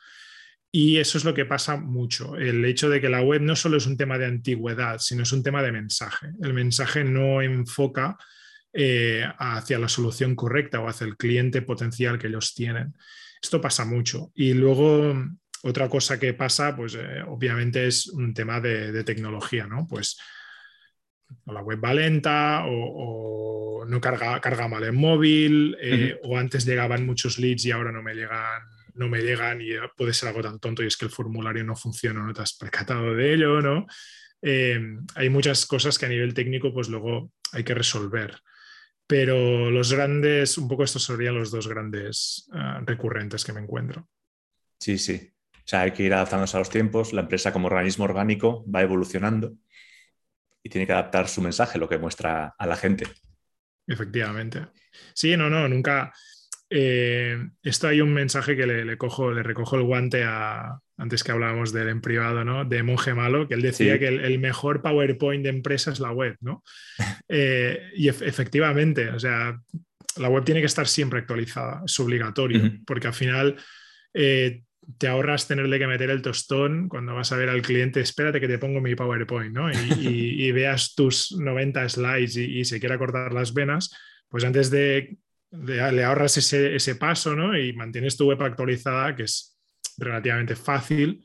Y 0.71 0.97
eso 0.97 1.19
es 1.19 1.27
lo 1.27 1.35
que 1.35 1.45
pasa 1.45 1.77
mucho, 1.77 2.37
el 2.37 2.65
hecho 2.65 2.89
de 2.89 3.03
que 3.03 3.11
la 3.11 3.21
web 3.21 3.43
no 3.43 3.57
solo 3.57 3.77
es 3.77 3.85
un 3.85 3.99
tema 3.99 4.17
de 4.17 4.25
antigüedad, 4.25 5.01
sino 5.01 5.25
es 5.25 5.33
un 5.33 5.43
tema 5.43 5.63
de 5.63 5.71
mensaje. 5.71 6.29
El 6.41 6.55
mensaje 6.55 7.05
no 7.05 7.43
enfoca 7.43 8.17
eh, 8.73 9.25
hacia 9.39 9.79
la 9.79 9.89
solución 9.89 10.35
correcta 10.35 10.81
o 10.81 10.89
hacia 10.89 11.07
el 11.07 11.17
cliente 11.17 11.63
potencial 11.63 12.19
que 12.19 12.29
ellos 12.29 12.55
tienen. 12.55 12.95
Esto 13.43 13.61
pasa 13.61 13.85
mucho. 13.85 14.31
Y 14.35 14.55
luego 14.55 15.15
otra 15.63 15.89
cosa 15.89 16.19
que 16.19 16.35
pasa, 16.35 16.75
pues 16.75 16.95
eh, 16.95 17.23
obviamente 17.27 17.87
es 17.87 18.09
un 18.09 18.35
tema 18.35 18.61
de, 18.61 19.05
tecnología, 19.05 19.67
¿no? 19.67 19.87
Pues 19.89 20.19
la 21.47 21.63
web 21.63 21.83
va 21.83 21.95
lenta 21.95 22.65
o, 22.67 23.85
no 23.87 24.01
carga, 24.01 24.41
carga 24.41 24.69
mal 24.69 24.85
en 24.85 24.95
móvil 24.95 25.77
eh, 25.81 26.19
o 26.23 26.37
antes 26.37 26.65
llegaban 26.65 27.05
muchos 27.05 27.39
leads 27.39 27.65
y 27.65 27.71
ahora 27.73 27.91
no 27.91 28.03
me 28.03 28.15
llegan 28.15 28.63
no 28.95 29.09
me 29.09 29.23
llegan 29.23 29.61
y 29.61 29.71
puede 29.97 30.13
ser 30.13 30.29
algo 30.29 30.43
tan 30.43 30.59
tonto 30.59 30.83
y 30.83 30.87
es 30.87 30.97
que 30.97 31.07
el 31.07 31.11
formulario 31.11 31.65
no 31.65 31.77
funciona, 31.77 32.25
no 32.25 32.33
te 32.33 32.43
has 32.43 32.55
percatado 32.55 33.15
de 33.15 33.35
ello, 33.35 33.61
¿no? 33.61 33.87
Eh, 34.43 34.81
hay 35.15 35.29
muchas 35.31 35.67
cosas 35.67 35.99
que 35.99 36.07
a 36.07 36.09
nivel 36.09 36.35
técnico 36.35 36.73
pues 36.73 36.89
luego 36.89 37.31
hay 37.53 37.65
que 37.65 37.75
resolver. 37.75 38.37
Pero 39.07 39.71
los 39.71 39.93
grandes, 39.93 40.57
un 40.59 40.69
poco 40.69 40.85
estos 40.85 41.05
serían 41.05 41.35
los 41.35 41.51
dos 41.51 41.69
grandes 41.69 42.49
ah, 42.53 42.81
recurrentes 42.85 43.45
que 43.45 43.53
me 43.53 43.61
encuentro. 43.61 44.09
Sí, 44.79 44.99
sí. 44.99 45.33
O 45.55 45.65
sea, 45.65 45.83
hay 45.83 45.93
que 45.93 46.03
ir 46.03 46.15
adaptándose 46.15 46.57
a 46.57 46.61
los 46.61 46.71
tiempos. 46.71 47.13
La 47.13 47.23
empresa 47.23 47.53
como 47.53 47.67
organismo 47.67 48.05
orgánico 48.05 48.65
va 48.69 48.83
evolucionando 48.83 49.55
y 50.63 50.69
tiene 50.69 50.87
que 50.87 50.93
adaptar 50.93 51.29
su 51.29 51.41
mensaje, 51.41 51.79
lo 51.79 51.89
que 51.89 51.99
muestra 51.99 52.55
a 52.59 52.67
la 52.67 52.77
gente. 52.77 53.07
Efectivamente. 53.87 54.69
Sí, 55.15 55.37
no, 55.37 55.51
no, 55.51 55.69
nunca, 55.69 56.13
eh, 56.75 57.37
esto 57.63 57.87
hay 57.87 58.01
un 58.01 58.15
mensaje 58.15 58.57
que 58.57 58.67
le, 58.67 58.97
cojo, 58.97 59.31
le 59.31 59.43
recojo 59.43 59.77
el 59.77 59.83
guante 59.83 60.25
a, 60.25 60.79
antes 60.97 61.23
que 61.23 61.31
hablábamos 61.31 61.71
de 61.71 61.83
él 61.83 61.89
en 61.89 62.01
privado, 62.01 62.47
¿no? 62.47 62.65
De 62.65 62.83
Monje 62.83 63.13
Malo, 63.13 63.47
que 63.47 63.53
él 63.53 63.61
decía 63.61 63.99
que 63.99 64.09
el, 64.09 64.39
mejor 64.39 64.81
PowerPoint 64.81 65.43
de 65.43 65.51
empresa 65.51 65.93
es 65.93 66.01
la 66.01 66.13
web, 66.13 66.37
¿no? 66.41 66.63
Eh, 67.35 67.91
y 67.95 68.09
efectivamente, 68.09 69.09
o 69.09 69.19
sea, 69.19 69.59
la 70.17 70.29
web 70.29 70.45
tiene 70.45 70.61
que 70.61 70.67
estar 70.67 70.87
siempre 70.87 71.21
actualizada, 71.21 71.83
es 71.87 71.99
obligatorio, 71.99 72.73
porque 72.87 73.07
al 73.07 73.15
final 73.15 73.57
eh, 74.13 74.65
te 74.99 75.09
ahorras 75.09 75.49
tenerle 75.49 75.79
que 75.79 75.87
meter 75.87 76.11
el 76.11 76.21
tostón 76.21 76.89
cuando 76.91 77.15
vas 77.15 77.33
a 77.33 77.39
ver 77.39 77.49
al 77.49 77.63
cliente, 77.63 78.01
espérate 78.01 78.39
que 78.39 78.49
te 78.49 78.59
pongo 78.59 78.83
mi 78.83 78.95
PowerPoint, 78.95 79.55
¿no? 79.55 79.71
Y, 79.73 80.51
veas 80.53 80.95
tus 80.95 81.33
90 81.33 81.89
slides 81.89 82.37
y, 82.37 82.61
y 82.61 82.65
se 82.67 82.81
quiera 82.81 82.99
cortar 82.99 83.33
las 83.33 83.55
venas, 83.55 83.97
pues 84.29 84.45
antes 84.45 84.71
de 84.71 85.17
le 85.53 86.05
ahorras 86.05 86.39
ese, 86.39 86.95
paso 86.97 87.37
¿no? 87.37 87.57
y 87.57 87.73
mantienes 87.73 88.17
tu 88.17 88.27
web 88.27 88.43
actualizada, 88.43 89.15
que 89.15 89.25
es 89.25 89.59
relativamente 89.99 90.57
fácil, 90.57 91.23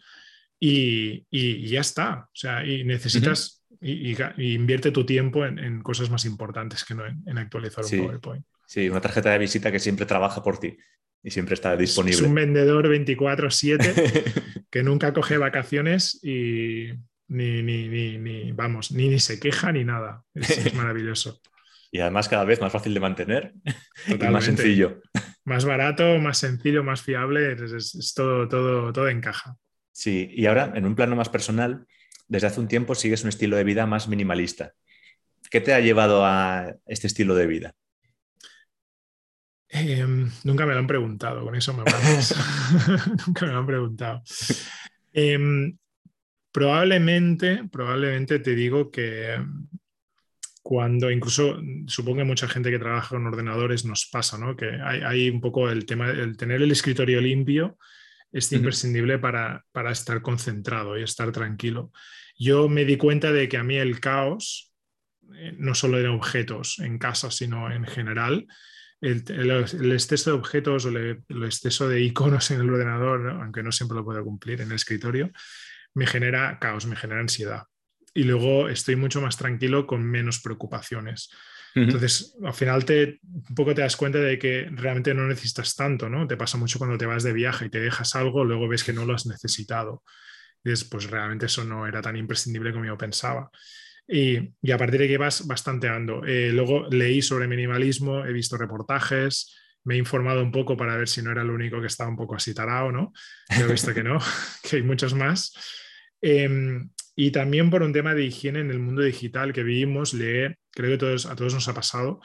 y, 0.60 1.68
ya 1.68 1.82
está. 1.82 2.26
O 2.26 2.36
sea, 2.36 2.66
y 2.66 2.84
necesitas, 2.84 3.66
y, 3.82 4.16
invierte 4.54 4.92
tu 4.92 5.06
tiempo 5.06 5.46
en, 5.46 5.82
cosas 5.82 6.10
más 6.10 6.26
importantes 6.26 6.84
que 6.84 6.96
no 6.96 7.06
en, 7.06 7.38
actualizar 7.38 7.86
un 7.86 7.92
PowerPoint. 7.92 8.46
Sí, 8.66 8.90
una 8.90 9.02
tarjeta 9.02 9.32
de 9.32 9.38
visita 9.38 9.72
que 9.72 9.80
siempre 9.80 10.06
trabaja 10.06 10.44
por 10.44 10.60
ti 10.60 10.78
y 11.24 11.32
siempre 11.32 11.54
está 11.54 11.78
disponible. 11.78 12.18
Es 12.18 12.22
un 12.22 12.36
vendedor 12.36 12.88
24/7 12.90 14.66
que 14.70 14.84
nunca 14.84 15.14
coge 15.14 15.38
vacaciones 15.38 16.20
y 16.22 16.90
ni, 17.30 17.62
ni, 17.64 18.52
vamos, 18.52 18.92
ni, 18.92 19.08
ni 19.08 19.20
se 19.20 19.40
queja 19.40 19.72
ni 19.72 19.86
nada. 19.86 20.24
es 20.34 20.74
maravilloso. 20.74 21.42
Y 21.92 22.00
además 22.00 22.28
cada 22.28 22.44
vez 22.44 22.60
más 22.62 22.72
fácil 22.72 22.94
de 22.94 23.00
mantener 23.00 23.54
y 24.08 24.16
más 24.16 24.46
sencillo. 24.46 25.02
Más 25.46 25.66
barato, 25.66 26.18
más 26.20 26.38
sencillo, 26.38 26.84
más 26.84 27.02
fiable, 27.02 27.54
es, 27.54 28.14
todo, 28.16 28.48
todo, 28.48 28.92
todo 28.92 29.08
encaja. 29.08 29.56
Sí, 29.92 30.30
y 30.32 30.46
ahora 30.46 30.74
en 30.76 30.86
un 30.86 30.96
plano 30.96 31.16
más 31.16 31.30
personal, 31.30 31.88
desde 32.28 32.48
hace 32.48 32.60
un 32.60 32.68
tiempo 32.68 32.96
sigues 32.96 33.24
un 33.24 33.30
estilo 33.30 33.56
de 33.56 33.64
vida 33.64 33.86
más 33.86 34.08
minimalista. 34.08 34.74
¿Qué 35.50 35.62
te 35.62 35.74
ha 35.74 35.80
llevado 35.80 36.26
a 36.26 36.76
este 36.86 37.08
estilo 37.08 37.34
de 37.36 37.48
vida? 37.48 37.76
Em, 39.70 40.30
nunca 40.44 40.66
me 40.66 40.74
lo 40.74 40.80
han 40.80 40.88
preguntado, 40.88 41.44
con 41.44 41.56
eso 41.56 41.74
me 41.74 41.84
nunca 43.28 43.46
me 43.46 43.52
lo 43.52 43.60
han 43.60 43.66
preguntado. 43.68 44.24
Em, 45.14 45.78
probablemente, 46.52 47.64
probablemente 47.72 48.40
te 48.40 48.56
digo 48.56 48.92
que 48.92 49.38
cuando 50.68 51.10
incluso 51.10 51.62
supongo 51.86 52.18
que 52.18 52.24
mucha 52.26 52.50
gente 52.50 52.70
que 52.70 52.78
trabaja 52.78 53.16
con 53.16 53.26
ordenadores 53.26 53.86
nos 53.86 54.06
pasa, 54.06 54.38
¿no? 54.38 54.54
Que 54.58 54.70
hay, 54.84 55.30
un 55.30 55.40
poco 55.40 55.70
el 55.70 55.86
tema, 55.86 56.10
el 56.10 56.36
tener 56.36 56.62
el 56.62 56.70
escritorio 56.70 57.22
limpio 57.22 57.78
es 58.34 58.52
imprescindible 58.52 59.18
para, 59.18 59.64
estar 59.90 60.22
concentrado 60.22 61.00
y 61.00 61.04
estar 61.04 61.32
tranquilo. 61.32 61.94
Yo 62.38 62.68
me 62.68 62.84
di 62.84 62.98
cuenta 62.98 63.32
de 63.32 63.48
que 63.48 63.56
a 63.56 63.64
mí 63.64 63.78
el 63.78 64.02
caos, 64.02 64.74
eh, 65.36 65.56
no 65.58 65.74
solo 65.74 66.02
en 66.02 66.08
objetos 66.08 66.80
en 66.80 66.98
casa, 66.98 67.32
sino 67.32 67.72
en 67.72 67.86
general, 67.86 68.46
el, 69.00 69.94
exceso 69.94 70.32
de 70.32 70.36
objetos 70.36 70.84
o 70.84 70.90
el, 70.90 71.24
exceso 71.46 71.88
de 71.88 72.02
iconos 72.02 72.52
en 72.52 72.60
el 72.60 72.70
ordenador, 72.70 73.30
aunque 73.42 73.64
no 73.64 73.72
siempre 73.72 73.96
lo 73.96 74.04
puedo 74.04 74.22
cumplir 74.22 74.60
en 74.60 74.68
el 74.68 74.76
escritorio, 74.76 75.32
me 75.94 76.08
genera 76.08 76.60
caos, 76.60 76.86
me 76.88 76.98
genera 76.98 77.22
ansiedad 77.22 77.64
y 78.14 78.24
luego 78.24 78.70
estoy 78.70 78.96
mucho 78.96 79.22
más 79.22 79.38
tranquilo 79.38 79.86
con 79.86 80.04
menos 80.04 80.40
preocupaciones. 80.40 81.30
Entonces, 81.76 82.36
al 82.44 82.54
final 82.54 82.86
te, 82.86 83.20
un 83.22 83.56
poco 83.56 83.76
te 83.76 83.82
das 83.82 83.96
cuenta 83.96 84.18
de 84.18 84.40
que 84.40 84.68
realmente 84.72 85.14
no 85.14 85.28
necesitas 85.28 85.76
tanto, 85.76 86.10
¿no? 86.10 86.26
Te 86.26 86.36
pasa 86.36 86.58
mucho 86.58 86.80
cuando 86.80 86.98
te 86.98 87.06
vas 87.06 87.22
de 87.22 87.34
viaje 87.34 87.66
y 87.66 87.70
te 87.70 87.80
dejas 87.80 88.16
algo, 88.16 88.44
luego 88.44 88.68
ves 88.68 88.84
que 88.84 88.94
no 88.94 89.06
lo 89.06 89.14
has 89.14 89.28
necesitado. 89.28 90.04
Y 90.64 90.72
dices, 90.72 90.88
pues 90.90 91.10
realmente 91.10 91.46
eso 91.46 91.64
no 91.64 91.86
era 91.86 92.02
tan 92.02 92.18
imprescindible 92.18 92.74
como 92.74 92.86
yo 92.86 92.98
pensaba. 92.98 93.52
Y, 94.08 94.40
y 94.60 94.72
a 94.72 94.78
partir 94.78 95.02
de 95.02 95.08
que 95.08 95.18
vas 95.18 95.46
bastante 95.46 95.88
ando. 95.88 96.26
Eh, 96.26 96.50
luego 96.52 96.88
leí 96.90 97.22
sobre 97.22 97.48
minimalismo, 97.48 98.26
he 98.26 98.34
visto 98.34 98.58
reportajes, 98.58 99.56
me 99.84 99.96
he 99.96 99.98
informado 99.98 100.42
un 100.42 100.52
poco 100.52 100.76
para 100.76 100.98
ver 100.98 101.08
si 101.08 101.22
no 101.22 101.32
era 101.32 101.44
el 101.44 101.50
único 101.50 101.80
que 101.80 101.88
estaba 101.88 102.10
un 102.10 102.18
poco 102.18 102.36
así 102.36 102.54
tarado, 102.54 102.92
¿no? 102.92 103.14
He 103.50 103.64
visto 103.72 103.94
que 103.94 104.04
no, 104.04 104.20
que 104.64 104.78
hay 104.78 104.82
muchos 104.82 105.14
más. 105.14 105.54
Em, 106.22 106.90
y 107.20 107.32
también 107.32 107.72
por 107.72 107.82
un 107.82 107.92
tema 107.92 108.14
de 108.14 108.26
higiene 108.26 108.60
en 108.60 108.70
el 108.70 108.78
mundo 108.78 109.02
digital 109.02 109.52
que 109.52 109.64
vivimos, 109.64 110.12
creo 110.12 110.56
que 110.76 110.98
todos, 111.00 111.26
a 111.26 111.36
todos 111.36 111.56
nos 111.56 111.68
ha 111.68 111.74
pasado, 111.74 112.22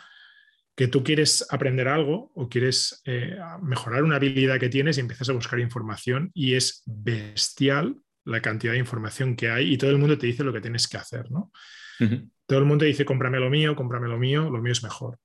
que 0.76 0.87
tú 0.87 1.02
quieres 1.02 1.46
aprender 1.48 1.88
algo 1.88 2.31
o 2.35 2.50
quieres 2.50 3.00
eh, 3.07 3.38
mejorar 3.62 4.05
una 4.05 4.16
habilidad 4.16 4.61
que 4.61 4.68
tienes 4.68 4.98
y 4.98 5.00
empiezas 5.00 5.31
a 5.31 5.33
buscar 5.33 5.59
información 5.61 6.31
y 6.35 6.55
es 6.55 6.83
bestial 6.85 7.96
la 8.24 8.42
cantidad 8.42 8.74
de 8.74 8.81
información 8.81 9.35
que 9.35 9.48
hay 9.48 9.72
y 9.72 9.78
todo 9.78 9.90
el 9.90 9.96
mundo 9.96 10.18
te 10.18 10.26
dice 10.26 10.44
lo 10.44 10.52
que 10.52 10.61
tienes 10.61 10.87
que 10.87 10.98
hacer, 10.98 11.31
¿no? 11.31 11.50
Todo 12.46 12.59
el 12.59 12.66
mundo 12.66 12.85
dice, 12.85 13.07
cómprame 13.07 13.38
lo 13.40 13.48
mío, 13.48 13.74
cómprame 13.74 14.09
lo 14.09 14.18
mío, 14.18 14.50
lo 14.50 14.61
mío 14.61 14.72
es 14.72 14.83
mejor. 14.83 15.18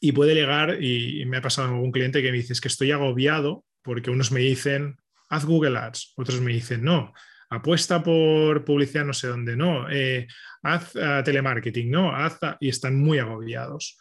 Y 0.00 0.12
puede 0.12 0.34
llegar, 0.34 0.82
y, 0.82 1.24
me 1.26 1.36
ha 1.36 1.42
pasado 1.42 1.68
algún 1.68 1.92
cliente 1.92 2.22
que 2.22 2.32
me 2.32 2.38
dice, 2.38 2.54
es 2.54 2.60
que 2.60 2.68
estoy 2.68 2.90
agobiado 2.90 3.64
porque 3.82 4.10
unos 4.10 4.32
me 4.32 4.40
dicen, 4.40 4.96
haz 5.28 5.44
Google 5.44 5.78
Ads, 5.78 6.14
otros 6.16 6.40
me 6.40 6.52
dicen, 6.52 6.82
no, 6.82 7.12
apuesta 7.50 8.02
por 8.02 8.64
publicidad 8.64 9.04
no 9.04 9.12
sé 9.12 9.28
dónde, 9.28 9.56
no, 9.56 9.88
eh, 9.90 10.26
haz 10.62 10.94
eh, 10.94 11.22
telemarketing, 11.24 11.90
no, 11.90 12.14
haz, 12.14 12.38
y 12.60 12.68
están 12.68 12.98
muy 12.98 13.18
agobiados. 13.18 13.98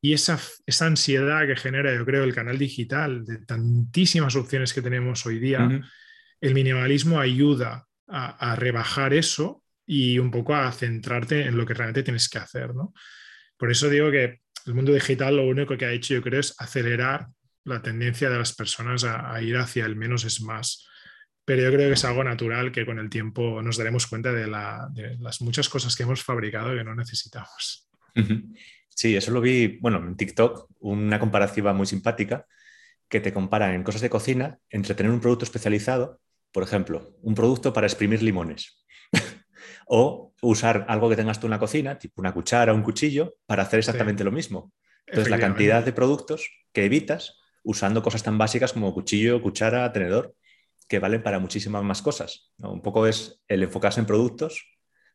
Y 0.00 0.12
esa, 0.12 0.38
esa, 0.66 0.86
ansiedad 0.86 1.46
que 1.46 1.56
genera, 1.56 1.94
yo 1.94 2.04
creo, 2.04 2.24
el 2.24 2.34
canal 2.34 2.58
digital, 2.58 3.24
de 3.24 3.38
tantísimas 3.38 4.36
opciones 4.36 4.72
que 4.72 4.82
tenemos 4.82 5.24
hoy 5.26 5.38
día, 5.38 5.68
el 6.40 6.54
minimalismo 6.54 7.18
ayuda 7.18 7.86
a, 8.06 8.54
rebajar 8.56 9.14
eso 9.14 9.62
y 9.84 10.18
un 10.18 10.30
poco 10.30 10.54
a 10.54 10.70
centrarte 10.70 11.46
en 11.46 11.56
lo 11.56 11.66
que 11.66 11.74
realmente 11.74 12.02
tienes 12.02 12.28
que 12.28 12.38
hacer. 12.38 12.74
¿no? 12.74 12.92
Por 13.56 13.70
eso 13.70 13.88
digo 13.88 14.10
que 14.10 14.40
el 14.66 14.74
mundo 14.74 14.92
digital 14.92 15.36
lo 15.36 15.46
único 15.46 15.76
que 15.76 15.86
ha 15.86 15.92
hecho, 15.92 16.14
yo 16.14 16.22
creo, 16.22 16.40
es 16.40 16.54
acelerar 16.58 17.26
la 17.64 17.82
tendencia 17.82 18.30
de 18.30 18.38
las 18.38 18.54
personas 18.54 19.02
a, 19.02 19.34
a 19.34 19.42
ir 19.42 19.56
hacia 19.56 19.86
el 19.86 19.96
menos 19.96 20.24
es 20.24 20.40
más 20.40 20.86
pero 21.46 21.62
yo 21.62 21.72
creo 21.72 21.88
que 21.88 21.94
es 21.94 22.04
algo 22.04 22.24
natural 22.24 22.72
que 22.72 22.84
con 22.84 22.98
el 22.98 23.08
tiempo 23.08 23.62
nos 23.62 23.76
daremos 23.76 24.08
cuenta 24.08 24.32
de, 24.32 24.48
las 24.48 25.40
muchas 25.40 25.68
cosas 25.68 25.94
que 25.94 26.02
hemos 26.02 26.22
fabricado 26.22 26.74
que 26.74 26.82
no 26.82 26.94
necesitamos. 26.96 27.88
Sí, 28.88 29.14
eso 29.14 29.30
lo 29.30 29.40
vi, 29.40 29.78
bueno, 29.80 29.98
en 29.98 30.16
TikTok, 30.16 30.70
una 30.80 31.20
comparativa 31.20 31.72
muy 31.72 31.86
simpática 31.86 32.46
que 33.08 33.20
te 33.20 33.32
compara 33.32 33.72
en 33.76 33.84
cosas 33.84 34.00
de 34.00 34.10
cocina 34.10 34.58
entre 34.70 34.96
tener 34.96 35.12
un 35.12 35.20
producto 35.20 35.44
especializado, 35.44 36.20
por 36.50 36.64
ejemplo, 36.64 37.16
un 37.22 37.36
producto 37.36 37.72
para 37.72 37.86
exprimir 37.86 38.24
limones, 38.24 38.84
o 39.86 40.34
usar 40.42 40.84
algo 40.88 41.08
que 41.08 41.14
tengas 41.14 41.38
tú 41.38 41.46
en 41.46 41.52
la 41.52 41.60
cocina, 41.60 41.96
tipo 41.96 42.20
una 42.20 42.34
cuchara 42.34 42.72
o 42.72 42.74
un 42.74 42.82
cuchillo, 42.82 43.36
para 43.46 43.62
hacer 43.62 43.78
exactamente 43.78 44.24
lo 44.24 44.32
mismo. 44.32 44.72
Entonces, 45.06 45.30
la 45.30 45.38
cantidad 45.38 45.84
de 45.84 45.92
productos 45.92 46.50
que 46.72 46.86
evitas 46.86 47.38
usando 47.62 48.02
cosas 48.02 48.24
tan 48.24 48.36
básicas 48.36 48.72
como 48.72 48.92
cuchillo, 48.92 49.40
cuchara, 49.40 49.92
tenedor 49.92 50.34
que 50.88 50.98
valen 50.98 51.22
para 51.22 51.38
muchísimas 51.38 51.82
más 51.82 52.02
cosas. 52.02 52.52
Un 52.58 52.82
poco 52.82 53.06
es 53.06 53.42
el 53.48 53.62
enfocarse 53.62 54.00
en 54.00 54.06
productos, 54.06 54.64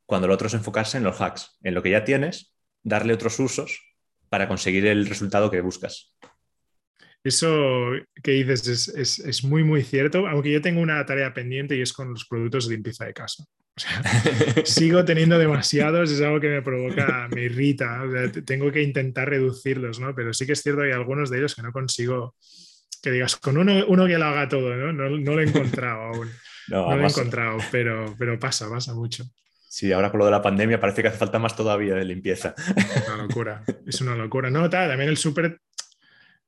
cuando 0.06 0.28
el 0.28 0.34
otro 0.34 0.48
es 0.48 0.54
enfocarse 0.54 0.98
en 0.98 1.04
los 1.04 1.22
hacks, 1.22 1.58
en 1.64 1.74
lo 1.74 1.82
que 1.82 1.92
ya 1.92 2.04
tienes, 2.04 2.54
darle 2.84 3.14
otros 3.14 3.40
usos 3.40 3.80
para 4.30 4.48
conseguir 4.48 4.86
el 4.86 5.06
resultado 5.08 5.52
que 5.52 5.62
buscas. 5.62 6.16
eso 7.24 7.92
que 8.24 8.32
dices 8.32 8.88
es, 8.88 9.44
muy, 9.44 9.64
muy 9.64 9.84
cierto, 9.84 10.28
aunque 10.28 10.52
yo 10.52 10.62
tengo 10.62 10.82
una 10.82 11.06
tarea 11.06 11.34
pendiente 11.34 11.76
y 11.76 11.82
es 11.82 11.94
con 11.94 12.12
los 12.12 12.26
productos 12.26 12.68
de 12.68 12.76
limpieza 12.76 13.06
de 13.06 13.14
casa. 13.14 13.46
sigo 14.66 15.06
teniendo 15.06 15.38
demasiados, 15.38 16.12
es 16.12 16.22
algo 16.22 16.40
que 16.40 16.50
me 16.50 16.62
provoca, 16.62 17.30
me 17.34 17.44
irrita. 17.44 18.04
tengo 18.46 18.72
que 18.72 18.84
intentar 18.84 19.30
reducirlos, 19.30 20.00
¿no? 20.00 20.14
Pero 20.14 20.34
sí 20.34 20.46
que 20.46 20.54
es 20.54 20.62
cierto 20.62 20.82
que 20.82 20.88
hay 20.88 20.94
algunos 20.94 21.30
de 21.30 21.38
ellos 21.38 21.56
que 21.56 21.62
no 21.62 21.72
consigo, 21.72 22.36
que 23.02 23.12
digas, 23.12 23.36
con 23.36 23.58
uno, 23.58 23.86
uno 23.88 24.08
que 24.08 24.18
lo 24.18 24.26
haga 24.26 24.48
todo, 24.48 24.76
¿no? 24.76 24.94
No, 24.94 25.10
lo 25.10 25.42
he 25.42 25.46
encontrado 25.46 26.02
aún. 26.02 26.30
No, 26.68 26.96
lo 26.96 27.04
he 27.04 27.08
encontrado, 27.08 27.58
pero, 27.70 28.16
pero 28.18 28.40
pasa, 28.40 28.70
pasa 28.70 28.94
mucho. 28.94 29.26
Sí, 29.68 29.92
ahora 29.92 30.10
con 30.10 30.20
lo 30.20 30.26
de 30.26 30.32
la 30.32 30.42
pandemia 30.42 30.80
parece 30.80 31.02
que 31.02 31.10
hace 31.10 31.18
falta 31.18 31.38
más 31.38 31.54
todavía 31.54 31.96
de 31.96 32.06
limpieza. 32.06 32.54
Es 32.58 33.08
una 33.08 33.24
locura, 33.24 33.64
es 33.86 34.02
una 34.02 34.16
locura. 34.16 34.50
No, 34.50 34.70
también 34.70 35.10
el 35.10 35.18
súper 35.18 35.60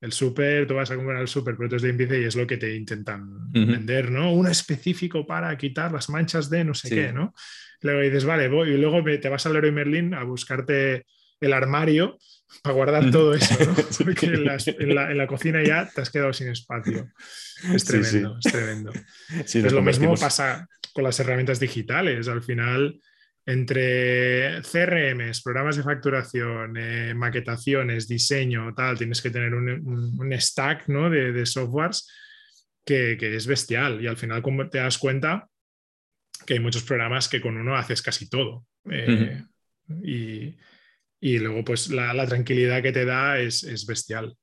el 0.03 0.11
súper, 0.11 0.67
tú 0.67 0.75
vas 0.75 0.91
a 0.91 0.97
comprar 0.97 1.21
el 1.21 1.29
súper 1.29 1.55
productos 1.55 1.81
de 1.81 1.87
limpieza 1.87 2.17
y 2.17 2.25
es 2.25 2.35
lo 2.35 2.45
que 2.45 2.57
te 2.57 2.75
intentan 2.75 3.49
vender, 3.53 4.11
¿no? 4.11 4.33
Uno 4.33 4.49
específico 4.49 5.25
para 5.25 5.57
quitar 5.57 5.93
las 5.93 6.09
manchas 6.09 6.49
de 6.49 6.65
no 6.65 6.73
sé 6.73 6.89
qué, 6.89 7.13
¿no? 7.13 7.33
Luego 7.79 8.01
dices, 8.01 8.25
vale, 8.25 8.49
voy, 8.49 8.71
y 8.71 8.77
luego 8.77 9.01
te 9.01 9.29
vas 9.29 9.45
al 9.45 9.53
Leroy 9.53 9.71
Merlin 9.71 10.13
a 10.13 10.23
buscarte 10.25 11.05
el 11.39 11.53
armario 11.53 12.17
para 12.61 12.75
guardar 12.75 13.11
todo 13.11 13.33
eso, 13.35 13.55
¿no? 13.65 13.75
Porque 14.03 14.27
en, 14.27 14.45
la, 15.17 15.27
cocina 15.27 15.63
ya 15.63 15.89
te 15.89 16.01
has 16.01 16.09
quedado 16.09 16.33
sin 16.33 16.49
espacio. 16.49 17.09
Es 17.73 17.85
tremendo, 17.85 18.37
es 18.43 18.51
tremendo. 18.51 18.91
Es 19.45 19.71
lo 19.71 19.81
mismo 19.81 20.15
pasa 20.15 20.67
con 20.93 21.03
las 21.03 21.19
herramientas 21.19 21.59
digitales. 21.59 22.27
Al 22.27 22.43
final, 22.43 22.99
entre 23.45 24.61
CRMs, 24.61 25.41
programas 25.41 25.75
de 25.75 25.83
facturación, 25.83 26.77
eh, 26.77 27.13
maquetaciones, 27.13 28.07
diseño, 28.07 28.73
tal, 28.75 28.97
tienes 28.97 29.21
que 29.21 29.31
tener 29.31 29.53
un, 29.53 30.33
stack 30.39 30.87
¿no? 30.87 31.09
de, 31.09 31.45
softwares 31.45 32.09
que, 32.85 33.17
es 33.19 33.47
bestial. 33.47 34.01
Y 34.01 34.07
al 34.07 34.17
final, 34.17 34.41
como 34.41 34.69
te 34.69 34.77
das 34.77 34.97
cuenta, 34.97 35.47
que 36.45 36.53
hay 36.53 36.59
muchos 36.59 36.83
programas 36.83 37.27
que 37.27 37.41
con 37.41 37.57
uno 37.57 37.75
haces 37.75 38.01
casi 38.01 38.29
todo. 38.29 38.65
Eh, 38.89 39.43
y, 40.03 40.55
luego, 41.39 41.63
pues 41.63 41.89
la, 41.89 42.25
tranquilidad 42.27 42.81
que 42.81 42.91
te 42.91 43.05
da 43.05 43.39
es, 43.39 43.63
es, 43.63 43.85
bestial. 43.85 44.35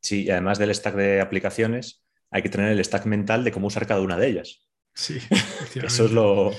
Sí, 0.00 0.24
y 0.24 0.30
además 0.30 0.58
del 0.58 0.74
stack 0.74 0.94
de 0.94 1.20
aplicaciones, 1.20 2.04
hay 2.30 2.42
que 2.42 2.50
tener 2.50 2.70
el 2.70 2.84
stack 2.84 3.06
mental 3.06 3.44
de 3.44 3.52
cómo 3.52 3.68
usar 3.68 3.86
cada 3.86 4.00
una 4.00 4.18
de 4.18 4.28
ellas. 4.28 4.68
Sí, 4.94 5.18
eso 5.82 6.04
es 6.04 6.10
lo, 6.10 6.52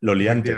lo 0.00 0.14
liante. 0.14 0.56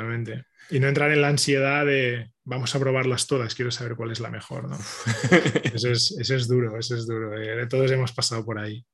Y 0.70 0.79
no 0.79 0.88
entrar 0.88 1.11
en 1.11 1.20
la 1.20 1.29
ansiedad 1.29 1.85
de 1.85 2.31
vamos 2.44 2.74
a 2.74 2.81
probarlas 2.81 3.26
todas, 3.26 3.55
quiero 3.55 3.70
saber 3.70 3.94
cuál 3.94 4.11
es 4.11 4.20
la 4.20 4.31
mejor. 4.31 4.68
¿no? 4.68 4.76
eso, 5.74 5.90
es, 5.90 6.48
duro, 6.48 6.79
eso 6.79 6.96
es 6.96 7.07
duro. 7.07 7.40
Eh, 7.40 7.66
todos 7.66 7.90
hemos 7.90 8.12
pasado 8.12 8.44
por 8.44 8.59
ahí. 8.59 8.85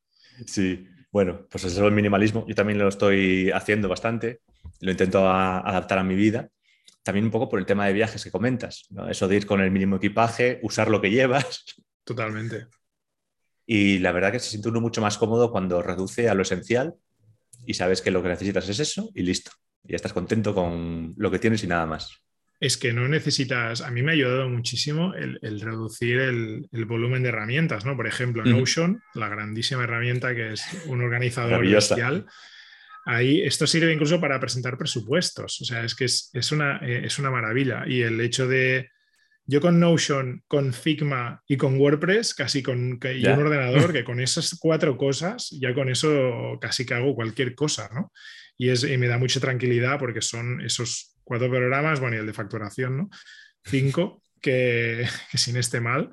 Sí, 0.46 0.86
bueno, 1.10 1.46
pues 1.50 1.64
eso 1.64 1.80
es 1.80 1.86
el 1.86 1.92
minimalismo. 1.92 2.46
Yo 2.46 2.54
también 2.54 2.78
lo 2.78 2.88
estoy 2.88 3.50
haciendo 3.50 3.88
bastante, 3.88 4.40
lo 4.80 4.90
intento 4.90 5.28
adaptar 5.28 5.98
a 5.98 6.04
mi 6.04 6.14
vida. 6.14 6.50
También 7.06 7.26
un 7.26 7.30
poco 7.30 7.48
por 7.48 7.60
el 7.60 7.66
tema 7.66 7.86
de 7.86 7.92
viajes 7.92 8.24
que 8.24 8.32
comentas, 8.32 8.88
eso 9.08 9.28
de 9.28 9.36
ir 9.36 9.46
con 9.46 9.60
el 9.60 9.70
mínimo 9.70 9.94
equipaje, 9.94 10.58
usar 10.64 10.90
lo 10.90 11.00
que 11.00 11.12
llevas. 11.12 11.64
Totalmente. 12.02 12.66
Y 13.64 14.00
la 14.00 14.10
verdad 14.10 14.32
que 14.32 14.40
se 14.40 14.50
siente 14.50 14.70
uno 14.70 14.80
mucho 14.80 15.00
más 15.00 15.16
cómodo 15.16 15.52
cuando 15.52 15.82
reduce 15.82 16.28
a 16.28 16.34
lo 16.34 16.42
esencial 16.42 16.96
y 17.64 17.74
sabes 17.74 18.02
que 18.02 18.10
lo 18.10 18.24
que 18.24 18.30
necesitas 18.30 18.68
es 18.68 18.80
eso 18.80 19.08
y 19.14 19.22
listo 19.22 19.52
y 19.84 19.94
estás 19.94 20.12
contento 20.12 20.52
con 20.52 21.14
lo 21.16 21.30
que 21.30 21.38
tienes 21.38 21.62
y 21.62 21.68
nada 21.68 21.86
más. 21.86 22.10
Es 22.58 22.76
que 22.76 22.92
no 22.92 23.06
necesitas, 23.06 23.82
a 23.82 23.92
mí 23.92 24.02
me 24.02 24.10
ha 24.10 24.14
ayudado 24.14 24.48
muchísimo 24.48 25.14
el, 25.14 25.60
reducir 25.60 26.18
el, 26.18 26.66
volumen 26.86 27.22
de 27.22 27.28
herramientas, 27.28 27.84
¿no? 27.84 27.94
Por 27.94 28.08
ejemplo, 28.08 28.44
Notion, 28.44 29.00
la 29.14 29.28
grandísima 29.28 29.84
herramienta 29.84 30.34
que 30.34 30.54
es 30.54 30.64
un 30.86 31.02
organizador 31.02 31.64
bestial. 31.64 32.26
Ahí 33.06 33.40
esto 33.42 33.66
sirve 33.66 33.92
incluso 33.92 34.20
para 34.20 34.38
presentar 34.40 34.76
presupuestos. 34.76 35.60
O 35.60 35.64
sea, 35.64 35.84
es 35.84 35.94
que 35.94 36.04
es, 36.04 36.52
una, 36.52 36.78
eh, 36.78 37.02
es 37.04 37.18
una 37.18 37.30
maravilla. 37.30 37.84
Y 37.86 38.02
el 38.02 38.20
hecho 38.20 38.46
de, 38.46 38.90
yo 39.46 39.60
con 39.60 39.78
Notion, 39.80 40.42
con 40.48 40.72
Figma 40.72 41.40
y 41.46 41.56
con 41.56 41.78
WordPress, 41.78 42.34
casi 42.34 42.62
con 42.62 42.98
y 43.02 43.26
un 43.26 43.38
ordenador, 43.38 43.92
que 43.92 44.04
con 44.04 44.20
esas 44.20 44.58
cuatro 44.58 44.96
cosas, 44.96 45.50
ya 45.60 45.72
con 45.72 45.88
eso 45.88 46.58
casi 46.60 46.84
que 46.84 46.94
hago 46.94 47.14
cualquier 47.14 47.54
cosa, 47.54 47.88
¿no? 47.94 48.12
y, 48.58 48.70
es, 48.70 48.84
me 48.98 49.08
da 49.08 49.18
mucha 49.18 49.40
tranquilidad 49.40 49.98
porque 49.98 50.22
son 50.22 50.60
esos 50.60 51.14
cuatro 51.24 51.48
programas, 51.50 52.00
bueno, 52.00 52.16
y 52.16 52.20
el 52.20 52.26
de 52.26 52.32
facturación, 52.32 52.96
¿no? 52.96 53.10
Cinco. 53.64 54.22
Que, 54.40 55.06
sin 55.34 55.56
este 55.56 55.80
mal, 55.80 56.12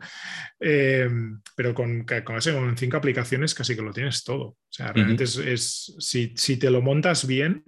eh, 0.60 1.08
pero 1.56 1.76
con, 1.76 2.06
con, 2.24 2.78
cinco 2.78 2.98
aplicaciones 2.98 3.54
casi 3.54 3.76
que 3.76 3.82
lo 3.82 3.94
tienes 3.94 4.24
todo. 4.24 4.44
O 4.44 4.58
sea, 4.70 4.92
realmente 4.92 5.26
es, 5.26 5.96
si, 6.00 6.34
si, 6.36 6.58
te 6.58 6.72
lo 6.72 6.82
montas 6.82 7.28
bien, 7.28 7.64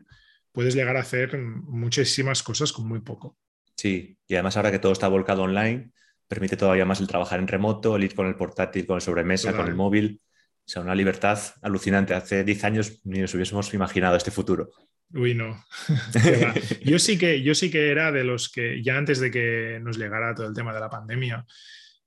puedes 0.51 0.73
llegar 0.73 0.97
a 0.97 1.01
hacer 1.01 1.37
muchísimas 1.37 2.41
cosas 2.41 2.71
con 2.71 2.87
muy 2.87 3.01
poco. 3.01 3.37
Sí, 3.75 4.17
y 4.27 4.33
además 4.35 4.57
ahora 4.57 4.71
que 4.71 4.79
todo 4.79 4.93
está 4.93 5.07
volcado 5.07 5.43
online, 5.43 5.91
permite 6.27 6.57
todavía 6.57 6.85
más 6.85 6.99
el 6.99 7.07
trabajar 7.07 7.39
en 7.39 7.47
remoto, 7.47 7.95
el 7.95 8.03
ir 8.03 8.15
con 8.15 8.27
el 8.27 8.35
portátil, 8.35 8.87
con 8.87 8.95
el 8.95 9.01
sobremesa, 9.01 9.55
con 9.55 9.67
el 9.67 9.75
móvil. 9.75 10.21
O 10.65 10.67
sea, 10.67 10.81
una 10.81 10.95
libertad 10.95 11.39
alucinante. 11.61 12.15
Hace 12.15 12.43
10 12.43 12.63
años 12.63 13.01
ni 13.03 13.19
nos 13.19 13.33
hubiésemos 13.35 13.71
imaginado 13.73 14.15
este 14.15 14.31
futuro. 14.31 14.71
Uy, 15.13 15.33
no. 15.33 15.63
yo, 16.83 16.99
sí 16.99 17.17
que, 17.17 17.41
yo 17.41 17.55
sí 17.55 17.69
que 17.69 17.89
era 17.89 18.11
de 18.11 18.23
los 18.23 18.49
que, 18.49 18.83
ya 18.83 18.97
antes 18.97 19.19
de 19.19 19.31
que 19.31 19.79
nos 19.81 19.97
llegara 19.97 20.35
todo 20.35 20.47
el 20.47 20.53
tema 20.53 20.73
de 20.73 20.79
la 20.79 20.89
pandemia 20.89 21.45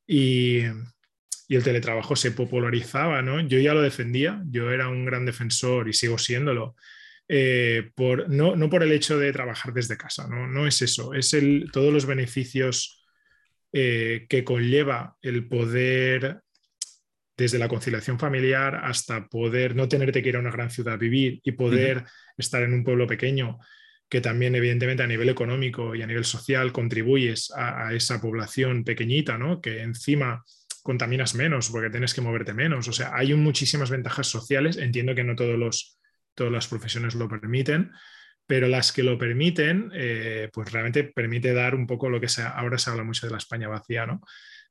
y, 0.06 0.62
el 1.50 1.62
teletrabajo 1.62 2.14
se 2.14 2.32
popularizaba, 2.32 3.22
¿no? 3.22 3.40
Yo 3.40 3.58
ya 3.58 3.72
lo 3.72 3.80
defendía, 3.80 4.42
yo 4.50 4.70
era 4.70 4.88
un 4.88 5.06
gran 5.06 5.24
defensor 5.24 5.88
y 5.88 5.94
sigo 5.94 6.18
siéndolo. 6.18 6.76
Eh, 7.26 7.90
por, 7.94 8.28
no, 8.28 8.54
no, 8.54 8.68
por 8.68 8.82
el 8.82 8.92
hecho 8.92 9.18
de 9.18 9.32
trabajar 9.32 9.72
desde 9.72 9.96
casa, 9.96 10.28
no, 10.28 10.46
no 10.46 10.66
es 10.66 10.82
eso, 10.82 11.14
es 11.14 11.32
el, 11.32 11.70
todos 11.72 11.90
los 11.90 12.04
beneficios 12.04 13.06
eh, 13.72 14.26
que 14.28 14.44
conlleva 14.44 15.16
el 15.22 15.46
poder 15.46 16.42
desde 17.38 17.60
la 17.60 17.68
conciliación 17.68 18.18
familiar 18.18 18.80
hasta 18.82 19.28
poder 19.28 19.76
no 19.76 19.88
tenerte 19.88 20.22
que 20.22 20.28
ir 20.28 20.36
a 20.36 20.40
una 20.40 20.50
gran 20.50 20.70
ciudad 20.70 20.94
a 20.94 20.96
vivir 20.96 21.40
y 21.44 21.52
poder 21.52 22.04
estar 22.36 22.64
en 22.64 22.74
un 22.74 22.82
pueblo 22.82 23.06
pequeño, 23.06 23.60
que 24.08 24.20
también 24.20 24.56
evidentemente 24.56 25.04
a 25.04 25.06
nivel 25.06 25.28
económico 25.28 25.94
y 25.94 26.02
a 26.02 26.06
nivel 26.08 26.24
social 26.24 26.72
contribuyes 26.72 27.52
a, 27.54 27.94
esa 27.94 28.20
población 28.20 28.82
pequeñita, 28.82 29.38
¿no? 29.38 29.60
que 29.60 29.82
encima 29.82 30.44
contaminas 30.82 31.36
menos 31.36 31.70
porque 31.70 31.90
tienes 31.90 32.12
que 32.12 32.22
moverte 32.22 32.54
menos. 32.54 32.88
O 32.88 32.92
sea, 32.92 33.12
hay 33.14 33.32
muchísimas 33.34 33.90
ventajas 33.90 34.26
sociales. 34.26 34.76
Entiendo 34.76 35.14
que 35.14 35.22
no 35.22 35.36
todos 35.36 35.56
los, 35.56 36.00
todas 36.34 36.52
las 36.52 36.66
profesiones 36.66 37.14
lo 37.14 37.28
permiten, 37.28 37.92
pero 38.46 38.66
las 38.66 38.90
que 38.90 39.04
lo 39.04 39.16
permiten, 39.16 39.92
eh, 39.94 40.48
pues 40.52 40.72
realmente 40.72 41.04
permite 41.04 41.52
dar 41.52 41.76
un 41.76 41.86
poco 41.86 42.08
lo 42.08 42.20
que 42.20 42.28
sea. 42.28 42.48
Ahora 42.48 42.78
se 42.78 42.90
habla 42.90 43.04
mucho 43.04 43.26
de 43.26 43.32
la 43.32 43.38
España 43.38 43.68
vacía, 43.68 44.06
¿no? 44.06 44.22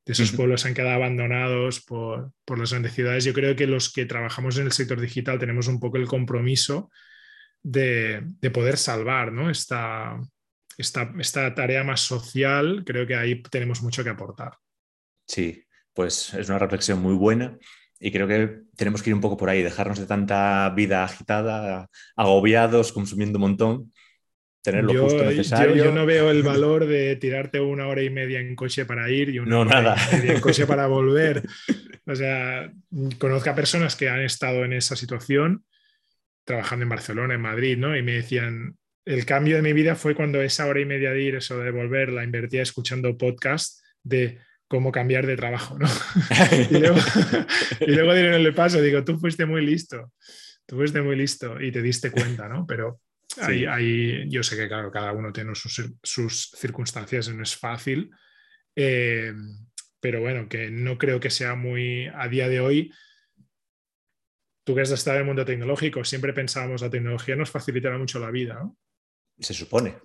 Esos 0.08 0.32
pueblos 0.32 0.64
han 0.64 0.72
quedado 0.72 0.94
abandonados 0.94 1.80
por, 1.80 2.32
las 2.56 2.70
grandes 2.70 2.94
ciudades. 2.94 3.24
Yo 3.24 3.34
creo 3.34 3.54
que 3.54 3.66
los 3.66 3.92
que 3.92 4.06
trabajamos 4.06 4.56
en 4.56 4.64
el 4.66 4.72
sector 4.72 4.98
digital 5.00 5.38
tenemos 5.38 5.68
un 5.68 5.78
poco 5.78 5.98
el 5.98 6.06
compromiso 6.06 6.90
de, 7.62 8.24
poder 8.52 8.78
salvar 8.78 9.32
esta, 9.50 10.18
esta, 10.78 11.54
tarea 11.54 11.84
más 11.84 12.00
social. 12.00 12.84
Creo 12.86 13.06
que 13.06 13.16
ahí 13.16 13.42
tenemos 13.42 13.82
mucho 13.82 14.02
que 14.02 14.10
aportar. 14.10 14.54
Sí, 15.26 15.62
pues 15.92 16.32
es 16.32 16.48
una 16.48 16.58
reflexión 16.58 17.02
muy 17.02 17.14
buena 17.14 17.58
y 18.00 18.10
creo 18.10 18.26
que 18.26 18.62
tenemos 18.76 19.02
que 19.02 19.10
ir 19.10 19.14
un 19.14 19.20
poco 19.20 19.36
por 19.36 19.50
ahí, 19.50 19.62
dejarnos 19.62 19.98
de 19.98 20.06
tanta 20.06 20.70
vida 20.70 21.04
agitada, 21.04 21.90
agobiados, 22.16 22.92
consumiendo 22.92 23.36
un 23.36 23.42
montón 23.42 23.92
yo, 24.64 25.92
no 25.92 26.06
veo 26.06 26.30
el 26.30 26.42
valor 26.42 26.86
de 26.86 27.16
tirarte 27.16 27.60
una 27.60 27.86
hora 27.86 28.02
y 28.02 28.10
media 28.10 28.40
en 28.40 28.54
coche 28.54 28.84
para 28.84 29.10
ir 29.10 29.30
y 29.30 29.38
una 29.38 29.60
hora 29.60 29.96
y 30.12 30.16
media 30.16 30.34
en 30.34 30.40
coche 30.40 30.66
para 30.66 30.86
volver. 30.86 31.42
O 32.10 32.14
sea, 32.14 32.72
conozco 33.18 33.50
a 33.50 33.54
personas 33.54 33.94
que 33.94 34.08
han 34.08 34.22
estado 34.22 34.64
en 34.64 34.72
esa 34.72 34.96
situación 34.96 35.62
trabajando 36.46 36.84
en 36.84 36.88
Barcelona, 36.88 37.34
en 37.34 37.42
Madrid, 37.42 37.76
¿no? 37.76 37.94
Y 37.94 38.02
me 38.02 38.12
decían, 38.12 38.78
el 39.04 39.26
cambio 39.26 39.56
de 39.56 39.62
mi 39.62 39.74
vida 39.74 39.94
fue 39.94 40.14
cuando 40.14 40.40
esa 40.40 40.64
hora 40.64 40.80
y 40.80 40.86
media 40.86 41.10
de 41.10 41.20
ir, 41.20 41.34
eso 41.34 41.58
de 41.58 41.70
volver, 41.70 42.10
la 42.10 42.24
invertía 42.24 42.62
escuchando 42.62 43.18
podcast 43.18 43.80
de 44.02 44.38
cómo 44.68 44.90
cambiar 44.90 45.26
de 45.26 45.36
trabajo, 45.36 45.78
¿no? 45.78 45.86
y 46.70 46.78
luego, 46.78 46.96
y 47.80 47.90
luego 47.90 48.12
el 48.12 48.54
paso, 48.54 48.80
digo, 48.80 49.04
tú 49.04 49.18
fuiste 49.18 49.44
muy 49.44 49.64
listo, 49.64 50.12
tú 50.64 50.76
fuiste 50.76 51.02
muy 51.02 51.16
listo 51.16 51.60
y 51.60 51.70
te 51.70 51.82
diste 51.82 52.10
cuenta, 52.10 52.48
¿no? 52.48 52.66
Pero 52.66 53.00
Ahí, 53.36 54.28
yo 54.28 54.42
sé 54.42 54.56
que 54.56 54.68
claro, 54.68 54.90
cada 54.90 55.12
uno 55.12 55.32
tiene 55.32 55.52
sus, 55.54 56.50
circunstancias 56.56 57.28
y 57.28 57.34
no 57.34 57.42
es 57.42 57.56
fácil, 57.56 58.10
eh, 58.74 59.32
pero 60.00 60.20
bueno, 60.20 60.48
que 60.48 60.70
no 60.70 60.96
creo 60.98 61.20
que 61.20 61.30
sea 61.30 61.54
muy 61.54 62.06
a 62.06 62.28
día 62.28 62.48
de 62.48 62.60
hoy. 62.60 62.92
Tú 64.64 64.74
que 64.74 64.82
has 64.82 64.90
estado 64.90 65.16
en 65.16 65.22
el 65.22 65.26
mundo 65.26 65.44
tecnológico, 65.44 66.04
siempre 66.04 66.32
pensábamos 66.32 66.82
la 66.82 66.90
tecnología 66.90 67.36
nos 67.36 67.50
facilitará 67.50 67.98
mucho 67.98 68.18
la 68.18 68.30
vida, 68.30 68.54
¿no? 68.54 68.76
Se 69.38 69.54
supone. 69.54 69.96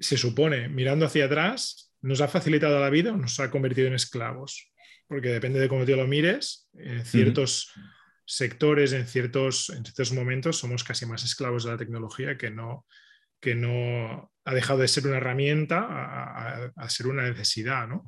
Se 0.00 0.16
supone. 0.16 0.68
Mirando 0.68 1.06
hacia 1.06 1.24
atrás, 1.24 1.92
¿nos 2.02 2.20
ha 2.20 2.28
facilitado 2.28 2.78
la 2.80 2.88
vida 2.88 3.12
o 3.12 3.16
nos 3.16 3.40
ha 3.40 3.50
convertido 3.50 3.88
en 3.88 3.94
esclavos? 3.94 4.70
porque 5.08 5.28
depende 5.28 5.60
de 5.60 5.68
cómo 5.68 5.84
te 5.84 5.96
lo 5.96 6.06
mires, 6.06 6.68
en 6.74 7.04
ciertos 7.04 7.72
sectores, 8.26 8.92
en 8.92 9.06
ciertos, 9.06 9.70
en 9.70 9.84
ciertos 9.84 10.12
momentos, 10.12 10.58
somos 10.58 10.84
casi 10.84 11.06
más 11.06 11.24
esclavos 11.24 11.64
de 11.64 11.70
la 11.70 11.78
tecnología 11.78 12.36
que 12.36 12.50
no, 12.50 12.86
que 13.40 13.54
no 13.54 14.32
ha 14.44 14.54
dejado 14.54 14.80
de 14.80 14.88
ser 14.88 15.06
una 15.06 15.18
herramienta 15.18 15.86
a, 16.76 16.90
ser 16.90 17.06
una 17.06 17.22
necesidad, 17.22 17.86
¿no? 17.88 18.04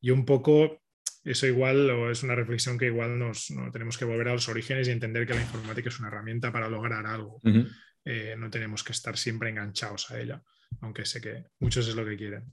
Y 0.00 0.10
un 0.10 0.24
poco 0.24 0.82
eso 1.24 1.46
igual 1.46 1.88
o 1.90 2.10
es 2.10 2.22
una 2.22 2.34
reflexión 2.34 2.76
que 2.78 2.86
igual 2.86 3.18
nos 3.18 3.48
tenemos 3.72 3.96
que 3.96 4.04
volver 4.04 4.28
a 4.28 4.34
los 4.34 4.48
orígenes 4.48 4.86
y 4.86 4.90
entender 4.90 5.26
que 5.26 5.34
la 5.34 5.40
informática 5.40 5.88
es 5.88 5.98
una 5.98 6.08
herramienta 6.08 6.52
para 6.52 6.68
lograr 6.68 7.06
algo. 7.06 7.40
Eh, 8.04 8.34
no 8.38 8.50
tenemos 8.50 8.84
que 8.84 8.92
estar 8.92 9.16
siempre 9.16 9.48
enganchados 9.48 10.10
a 10.10 10.20
ella, 10.20 10.42
aunque 10.82 11.06
sé 11.06 11.22
que 11.22 11.44
muchos 11.58 11.88
es 11.88 11.94
lo 11.94 12.04
que 12.04 12.16
quieren. 12.16 12.52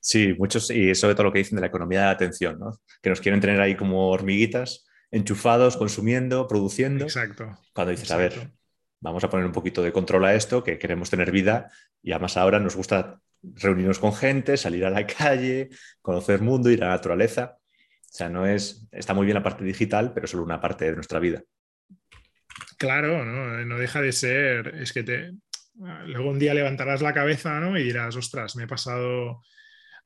Sí, 0.00 0.34
muchos, 0.38 0.70
y 0.70 0.94
sobre 0.94 1.14
todo 1.14 1.24
lo 1.24 1.32
que 1.32 1.40
dicen 1.40 1.56
de 1.56 1.60
la 1.60 1.66
economía 1.66 2.00
de 2.00 2.06
la 2.06 2.12
atención, 2.12 2.58
¿no? 2.58 2.80
que 3.02 3.10
nos 3.10 3.20
quieren 3.20 3.40
tener 3.40 3.60
ahí 3.60 3.76
como 3.76 4.08
hormiguitas, 4.08 4.86
enchufados, 5.10 5.76
consumiendo, 5.76 6.46
produciendo. 6.46 7.04
Exacto. 7.04 7.58
Cuando 7.72 7.90
dices, 7.90 8.10
a 8.10 8.16
ver, 8.16 8.52
vamos 9.00 9.24
a 9.24 9.30
poner 9.30 9.46
un 9.46 9.52
poquito 9.52 9.82
de 9.82 9.92
control 9.92 10.24
a 10.24 10.34
esto, 10.34 10.62
que 10.62 10.78
queremos 10.78 11.10
tener 11.10 11.30
vida 11.30 11.70
y 12.02 12.12
además 12.12 12.36
ahora 12.36 12.60
nos 12.60 12.76
gusta 12.76 13.20
reunirnos 13.42 13.98
con 13.98 14.12
gente, 14.12 14.56
salir 14.56 14.84
a 14.84 14.90
la 14.90 15.06
calle, 15.18 15.70
conocer 16.02 16.40
mundo, 16.40 16.70
ir 16.70 16.82
a 16.82 16.88
la 16.88 16.94
naturaleza. 16.94 17.58
O 17.58 18.12
sea, 18.12 18.28
no 18.28 18.46
es, 18.46 18.88
está 18.90 19.14
muy 19.14 19.24
bien 19.24 19.36
la 19.36 19.42
parte 19.42 19.64
digital, 19.64 20.12
pero 20.12 20.26
solo 20.26 20.42
una 20.42 20.60
parte 20.60 20.86
de 20.86 20.94
nuestra 20.94 21.20
vida. 21.20 21.42
Claro, 22.76 23.24
no, 23.24 23.64
no 23.64 23.78
deja 23.78 24.00
de 24.00 24.12
ser, 24.12 24.74
es 24.80 24.92
que 24.92 25.02
te, 25.02 25.32
luego 26.06 26.30
un 26.30 26.38
día 26.38 26.54
levantarás 26.54 27.02
la 27.02 27.14
cabeza 27.14 27.60
¿no? 27.60 27.78
y 27.78 27.84
dirás, 27.84 28.16
ostras, 28.16 28.56
me 28.56 28.64
he 28.64 28.66
pasado 28.66 29.42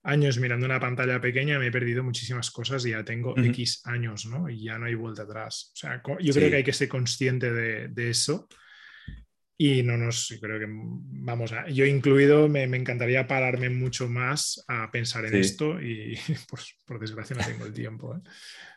años 0.05 0.39
mirando 0.39 0.67
una 0.67 0.79
pantalla 0.79 1.21
pequeña, 1.21 1.59
me 1.59 1.69
he 1.69 1.73
perdido 1.73 2.05
muchísimas 2.05 2.51
cosas 2.51 2.85
y 2.87 2.91
ya 2.91 3.05
tengo 3.05 3.35
X 3.37 3.81
años, 3.85 4.27
¿no? 4.27 4.49
Y 4.49 4.65
ya 4.65 4.79
no 4.79 4.87
hay 4.87 4.95
vuelta 4.95 5.23
atrás. 5.23 5.73
O 5.75 5.77
sea, 5.77 6.03
yo 6.21 6.33
creo 6.33 6.51
que 6.51 6.57
hay 6.57 6.65
que 6.65 6.73
ser 6.73 6.89
consciente 6.89 7.51
de, 7.51 8.11
eso 8.11 8.47
y 9.57 9.83
no 9.83 9.97
nos, 9.97 10.37
creo 10.41 10.59
que, 10.59 10.67
vamos, 10.69 11.53
a, 11.53 11.69
yo 11.69 11.87
incluido, 11.87 12.49
me, 12.49 12.65
encantaría 12.65 13.27
pararme 13.27 13.71
mucho 13.71 14.09
más 14.09 14.63
a 14.69 14.91
pensar 14.91 15.25
en 15.25 15.37
esto 15.37 15.81
y 15.81 16.17
pues, 16.49 16.77
por 16.85 17.01
desgracia 17.01 17.37
no 17.37 17.45
tengo 17.45 17.65
el 17.65 17.73
tiempo, 17.73 18.15
¿eh? 18.15 18.21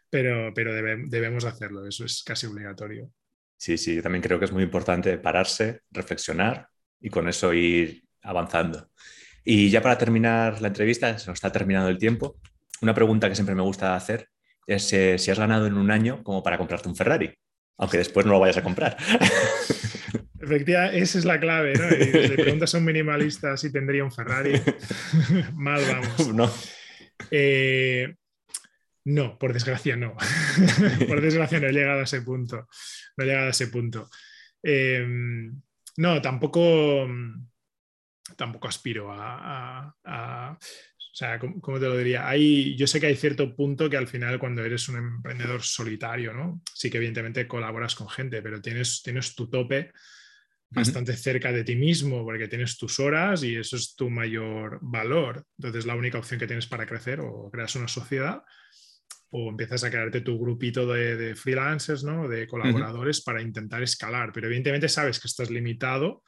pero, 0.10 0.54
pero 0.54 0.74
debemos 0.74 1.44
hacerlo, 1.44 1.86
eso 1.86 2.06
es 2.06 2.24
casi 2.24 2.48
obligatorio. 2.48 3.12
Sí, 3.58 3.78
sí, 3.78 3.96
yo 3.96 4.04
también 4.04 4.22
creo 4.22 4.40
que 4.40 4.46
es 4.46 4.52
muy 4.52 4.64
importante 4.64 5.18
pararse, 5.18 5.82
reflexionar 5.92 6.70
y 7.02 7.10
con 7.10 7.28
eso 7.28 7.54
ir 7.54 8.04
avanzando. 8.22 8.90
Y 9.50 9.70
ya 9.70 9.82
para 9.82 9.98
terminar 9.98 10.62
la 10.62 10.68
entrevista, 10.68 11.18
se 11.18 11.28
nos 11.28 11.38
está 11.38 11.50
terminando 11.54 11.88
el 11.88 11.98
tiempo, 11.98 12.38
una 12.82 12.94
pregunta 12.94 13.30
que 13.30 13.36
siempre 13.36 13.56
me 13.56 13.62
gusta 13.62 13.96
hacer 13.96 14.28
es 14.68 14.92
eh, 14.92 15.18
si 15.18 15.32
has 15.32 15.40
ganado 15.40 15.68
en 15.68 15.78
un 15.78 15.90
año 15.90 16.22
como 16.22 16.44
para 16.44 16.58
comprarte 16.58 16.90
un 16.90 16.98
Ferrari, 16.98 17.34
aunque 17.78 17.98
después 17.98 18.26
no 18.26 18.34
lo 18.34 18.42
vayas 18.42 18.58
a 18.58 18.62
comprar. 18.62 18.98
Efectivamente, 20.42 21.00
esa 21.00 21.18
es 21.18 21.24
la 21.24 21.40
clave, 21.40 21.76
¿no? 21.76 21.88
Y 21.88 22.04
si 22.04 22.28
le 22.28 22.44
preguntas 22.44 22.76
a 22.76 22.78
un 22.78 22.84
minimalista 22.84 23.56
si 23.56 23.72
tendría 23.72 24.04
un 24.04 24.12
Ferrari, 24.12 24.62
mal 25.54 25.82
vamos. 25.90 26.28
No. 26.36 26.52
Eh, 27.32 28.16
no, 29.06 29.40
por 29.40 29.54
desgracia 29.54 29.96
no. 29.96 30.18
por 31.08 31.22
desgracia 31.22 31.62
no 31.62 31.68
he 31.68 31.72
llegado 31.72 32.02
a 32.02 32.04
ese 32.04 32.22
punto. 32.22 32.68
No 33.16 33.24
he 33.24 33.28
llegado 33.28 33.48
a 33.48 33.52
ese 33.52 33.68
punto. 33.68 34.10
Eh, 34.62 35.08
no, 35.96 36.22
tampoco 36.22 37.08
tampoco 38.36 38.68
aspiro 38.68 39.10
a, 39.12 40.58
o 40.58 41.16
sea, 41.18 41.40
¿cómo, 41.40 41.80
te 41.80 41.88
lo 41.88 41.98
diría? 41.98 42.28
Hay, 42.28 42.76
yo 42.76 42.86
sé 42.86 43.00
que 43.00 43.08
hay 43.08 43.16
cierto 43.16 43.56
punto 43.56 43.90
que 43.90 43.98
al 43.98 44.08
final 44.08 44.38
cuando 44.38 44.64
eres 44.64 44.88
un 44.90 44.98
emprendedor 44.98 45.64
solitario, 45.64 46.34
¿no? 46.34 46.62
Sí 46.74 46.90
que 46.90 46.98
evidentemente 46.98 47.48
colaboras 47.48 47.96
con 47.96 48.08
gente, 48.08 48.42
pero 48.42 48.62
tienes, 48.62 49.02
tienes 49.02 49.34
tu 49.34 49.50
tope 49.50 49.92
bastante 50.70 51.16
cerca 51.16 51.52
de 51.52 51.64
ti 51.64 51.76
mismo 51.76 52.24
porque 52.24 52.48
tienes 52.48 52.78
tus 52.78 53.00
horas 53.00 53.42
y 53.44 53.56
eso 53.56 53.78
es 53.78 53.96
tu 53.96 54.10
mayor 54.10 54.80
valor. 54.82 55.46
Entonces 55.58 55.86
la 55.86 55.96
única 55.96 56.20
opción 56.20 56.40
que 56.40 56.48
tienes 56.48 56.68
para 56.68 56.86
crecer 56.86 57.20
o 57.22 57.50
creas 57.50 57.76
una 57.76 57.88
sociedad 57.88 58.44
o 59.30 59.50
empiezas 59.50 59.84
a 59.84 59.90
crearte 59.90 60.22
tu 60.22 60.38
grupito 60.38 60.86
de, 60.88 61.36
freelancers, 61.36 62.04
¿no? 62.04 62.28
De 62.28 62.48
colaboradores 62.48 63.22
para 63.22 63.42
intentar 63.42 63.82
escalar, 63.84 64.32
pero 64.34 64.48
evidentemente 64.48 64.88
sabes 64.88 65.20
que 65.20 65.28
estás 65.28 65.50
limitado 65.50 66.24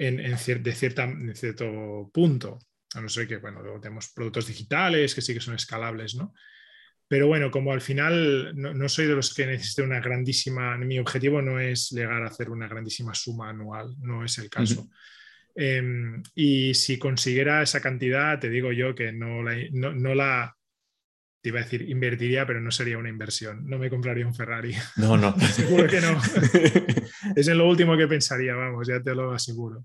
en, 0.00 0.16
de 0.62 0.72
cierta, 0.72 1.08
cierto 1.34 2.10
punto. 2.12 2.58
A 2.94 3.00
no 3.00 3.08
ser 3.08 3.28
que, 3.28 3.36
bueno, 3.36 3.62
luego 3.62 3.80
tenemos 3.80 4.08
productos 4.08 4.46
digitales 4.46 5.14
que 5.14 5.20
sí 5.20 5.34
que 5.34 5.40
son 5.40 5.54
escalables, 5.54 6.14
¿no? 6.16 6.34
Pero 7.06 7.26
bueno, 7.26 7.50
como 7.50 7.72
al 7.72 7.80
final 7.80 8.52
no, 8.54 8.88
soy 8.88 9.06
de 9.06 9.16
los 9.16 9.34
que 9.34 9.46
necesite 9.46 9.82
una 9.82 10.00
grandísima, 10.00 10.78
mi 10.78 10.98
objetivo 10.98 11.42
no 11.42 11.58
es 11.58 11.90
llegar 11.90 12.22
a 12.22 12.28
hacer 12.28 12.50
una 12.50 12.68
grandísima 12.68 13.14
suma 13.14 13.50
anual, 13.50 13.96
no 14.00 14.24
es 14.24 14.38
el 14.38 14.48
caso. 14.48 14.88
Em, 15.56 16.22
y 16.36 16.72
si 16.74 16.98
consiguiera 16.98 17.62
esa 17.62 17.80
cantidad, 17.80 18.38
te 18.38 18.48
digo 18.48 18.70
yo 18.70 18.94
que 18.94 19.12
no 19.12 19.42
la, 19.42 19.56
no, 19.72 20.14
la, 20.14 20.56
te 21.40 21.48
iba 21.48 21.60
a 21.60 21.62
decir, 21.62 21.88
invertiría, 21.88 22.46
pero 22.46 22.60
no 22.60 22.70
sería 22.70 22.98
una 22.98 23.08
inversión. 23.08 23.66
No 23.66 23.78
me 23.78 23.88
compraría 23.88 24.26
un 24.26 24.34
Ferrari. 24.34 24.74
No, 24.96 25.16
no. 25.16 25.38
Seguro 25.52 25.86
que 25.86 26.00
no. 26.00 26.20
es 27.36 27.48
en 27.48 27.58
lo 27.58 27.68
último 27.68 27.96
que 27.96 28.06
pensaría, 28.06 28.54
vamos, 28.54 28.86
ya 28.86 29.00
te 29.02 29.14
lo 29.14 29.32
aseguro. 29.32 29.84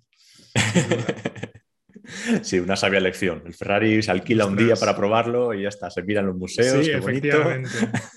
Sí, 2.43 2.59
una 2.59 2.75
sabia 2.75 2.99
lección. 2.99 3.41
El 3.47 3.55
Ferrari 3.55 4.03
se 4.03 4.11
alquila 4.11 4.45
un 4.45 4.55
día 4.55 4.75
para 4.75 4.95
probarlo 4.95 5.55
y 5.55 5.63
ya 5.63 5.69
está, 5.69 5.89
se 5.89 6.03
mira 6.03 6.21
en 6.21 6.27
los 6.27 6.35
museos. 6.35 6.85
Sí, 6.85 6.91
efectivamente. 6.91 7.69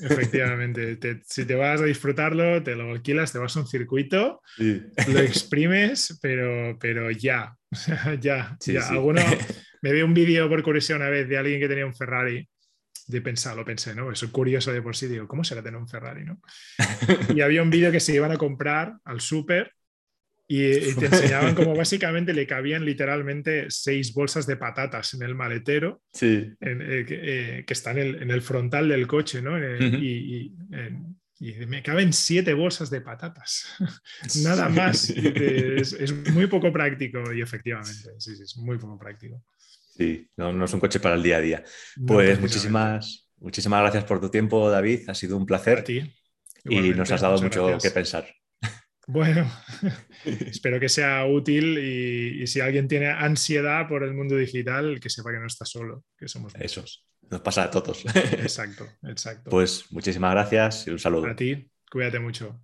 efectivamente. 0.03 1.21
si 1.27 1.47
te 1.47 1.55
vas 1.55 1.81
a 1.81 1.85
disfrutarlo, 1.85 2.63
te 2.63 2.77
lo 2.77 2.91
alquilas, 2.91 3.33
te 3.33 3.39
vas 3.39 3.57
a 3.57 3.61
un 3.61 3.67
circuito, 3.67 4.43
lo 4.59 5.21
exprimes, 5.21 6.19
pero, 6.21 6.77
pero 6.79 7.11
ya. 7.11 7.57
ya, 8.21 8.59
ya. 8.61 8.89
Alguno 8.89 9.23
me 9.81 9.93
vi 9.93 10.03
un 10.03 10.13
vídeo 10.13 10.51
por 10.51 10.63
curiosidad 10.63 11.01
una 11.01 11.09
vez 11.09 11.27
de 11.27 11.39
alguien 11.39 11.59
que 11.59 11.69
tenía 11.69 11.87
un 11.87 11.95
Ferrari 11.95 12.47
de 13.07 13.21
pensar, 13.21 13.57
lo 13.57 13.65
pensé, 13.65 13.95
¿no? 13.95 14.11
Eso 14.11 14.27
es 14.27 14.33
curioso 14.33 14.73
de 14.73 14.83
por 14.83 14.97
sí, 14.97 15.07
digo, 15.07 15.27
¿cómo 15.29 15.45
será 15.45 15.63
tener 15.63 15.81
un 15.81 15.89
Ferrari, 15.89 16.25
no? 16.25 16.41
Y 17.35 17.41
había 17.41 17.63
un 17.63 17.71
vídeo 17.71 17.93
que 17.93 18.01
se 18.01 18.15
iban 18.15 18.33
a 18.33 18.37
comprar 18.37 18.95
al 19.05 19.21
súper 19.21 19.73
y, 20.51 20.95
te 20.95 21.07
enseñaban 21.07 21.55
como 21.55 21.75
básicamente 21.77 22.33
le 22.33 22.47
cabían 22.47 22.85
literalmente 22.85 23.67
seis 23.69 24.15
bolsas 24.15 24.47
de 24.47 24.57
patatas 24.57 25.13
en 25.13 25.23
el 25.23 25.35
maletero 25.35 26.01
sí. 26.11 26.51
Eh, 26.61 27.05
eh, 27.09 27.65
que, 27.67 27.73
están 27.73 27.99
en 27.99 28.31
el, 28.31 28.41
frontal 28.41 28.89
del 28.89 29.07
coche, 29.07 29.43
¿no? 29.43 29.59
y, 29.59 30.55
me 31.41 31.83
caben 31.85 32.13
siete 32.13 32.53
bolsas 32.53 32.91
de 32.91 33.01
patatas, 33.01 33.69
nada 34.43 34.69
más. 34.69 35.11
es, 35.11 36.13
muy 36.33 36.49
poco 36.49 36.73
práctico 36.73 37.33
y 37.33 37.43
efectivamente, 37.43 38.11
sí, 38.19 38.35
sí, 38.35 38.43
es 38.43 38.57
muy 38.57 38.77
poco 38.77 38.99
práctico. 38.99 39.45
Sí, 39.99 40.31
no, 40.37 40.65
es 40.65 40.73
un 40.73 40.79
coche 40.79 41.01
para 41.01 41.17
el 41.17 41.23
día 41.25 41.39
a 41.39 41.41
día. 41.41 41.65
Pues 42.07 42.41
muchísimas, 42.41 43.29
muchísimas 43.39 43.81
gracias 43.81 44.05
por 44.05 44.21
tu 44.21 44.31
tiempo, 44.31 44.71
David. 44.71 45.09
Ha 45.09 45.15
sido 45.15 45.37
un 45.37 45.45
placer. 45.45 45.85
y 46.65 46.91
nos 46.91 47.11
has 47.11 47.21
dado 47.21 47.43
mucho 47.43 47.77
que 47.83 47.91
pensar. 47.91 48.29
Bueno, 49.09 49.51
espero 50.25 50.79
que 50.79 50.89
sea 50.89 51.27
útil 51.27 51.79
y, 51.79 52.47
si 52.47 52.61
alguien 52.61 52.87
tiene 52.87 53.09
ansiedad 53.09 53.89
por 53.89 54.05
el 54.05 54.15
mundo 54.15 54.37
digital, 54.37 55.01
que 55.01 55.11
sepa 55.11 55.33
que 55.33 55.39
no 55.39 55.47
está 55.47 55.65
solo, 55.65 56.05
que 56.17 56.29
somos 56.29 56.55
Eso, 56.55 56.85
nos 57.29 57.41
pasa 57.41 57.65
a 57.65 57.71
todos. 57.71 58.05
Exacto, 58.15 58.87
exacto. 59.03 59.51
Pues 59.51 59.91
muchísimas 59.91 60.31
gracias 60.33 60.87
y 60.87 60.91
un 60.91 60.99
saludo. 60.99 61.27
A 61.27 61.35
ti, 61.35 61.69
cuídate 61.91 62.21
mucho. 62.21 62.61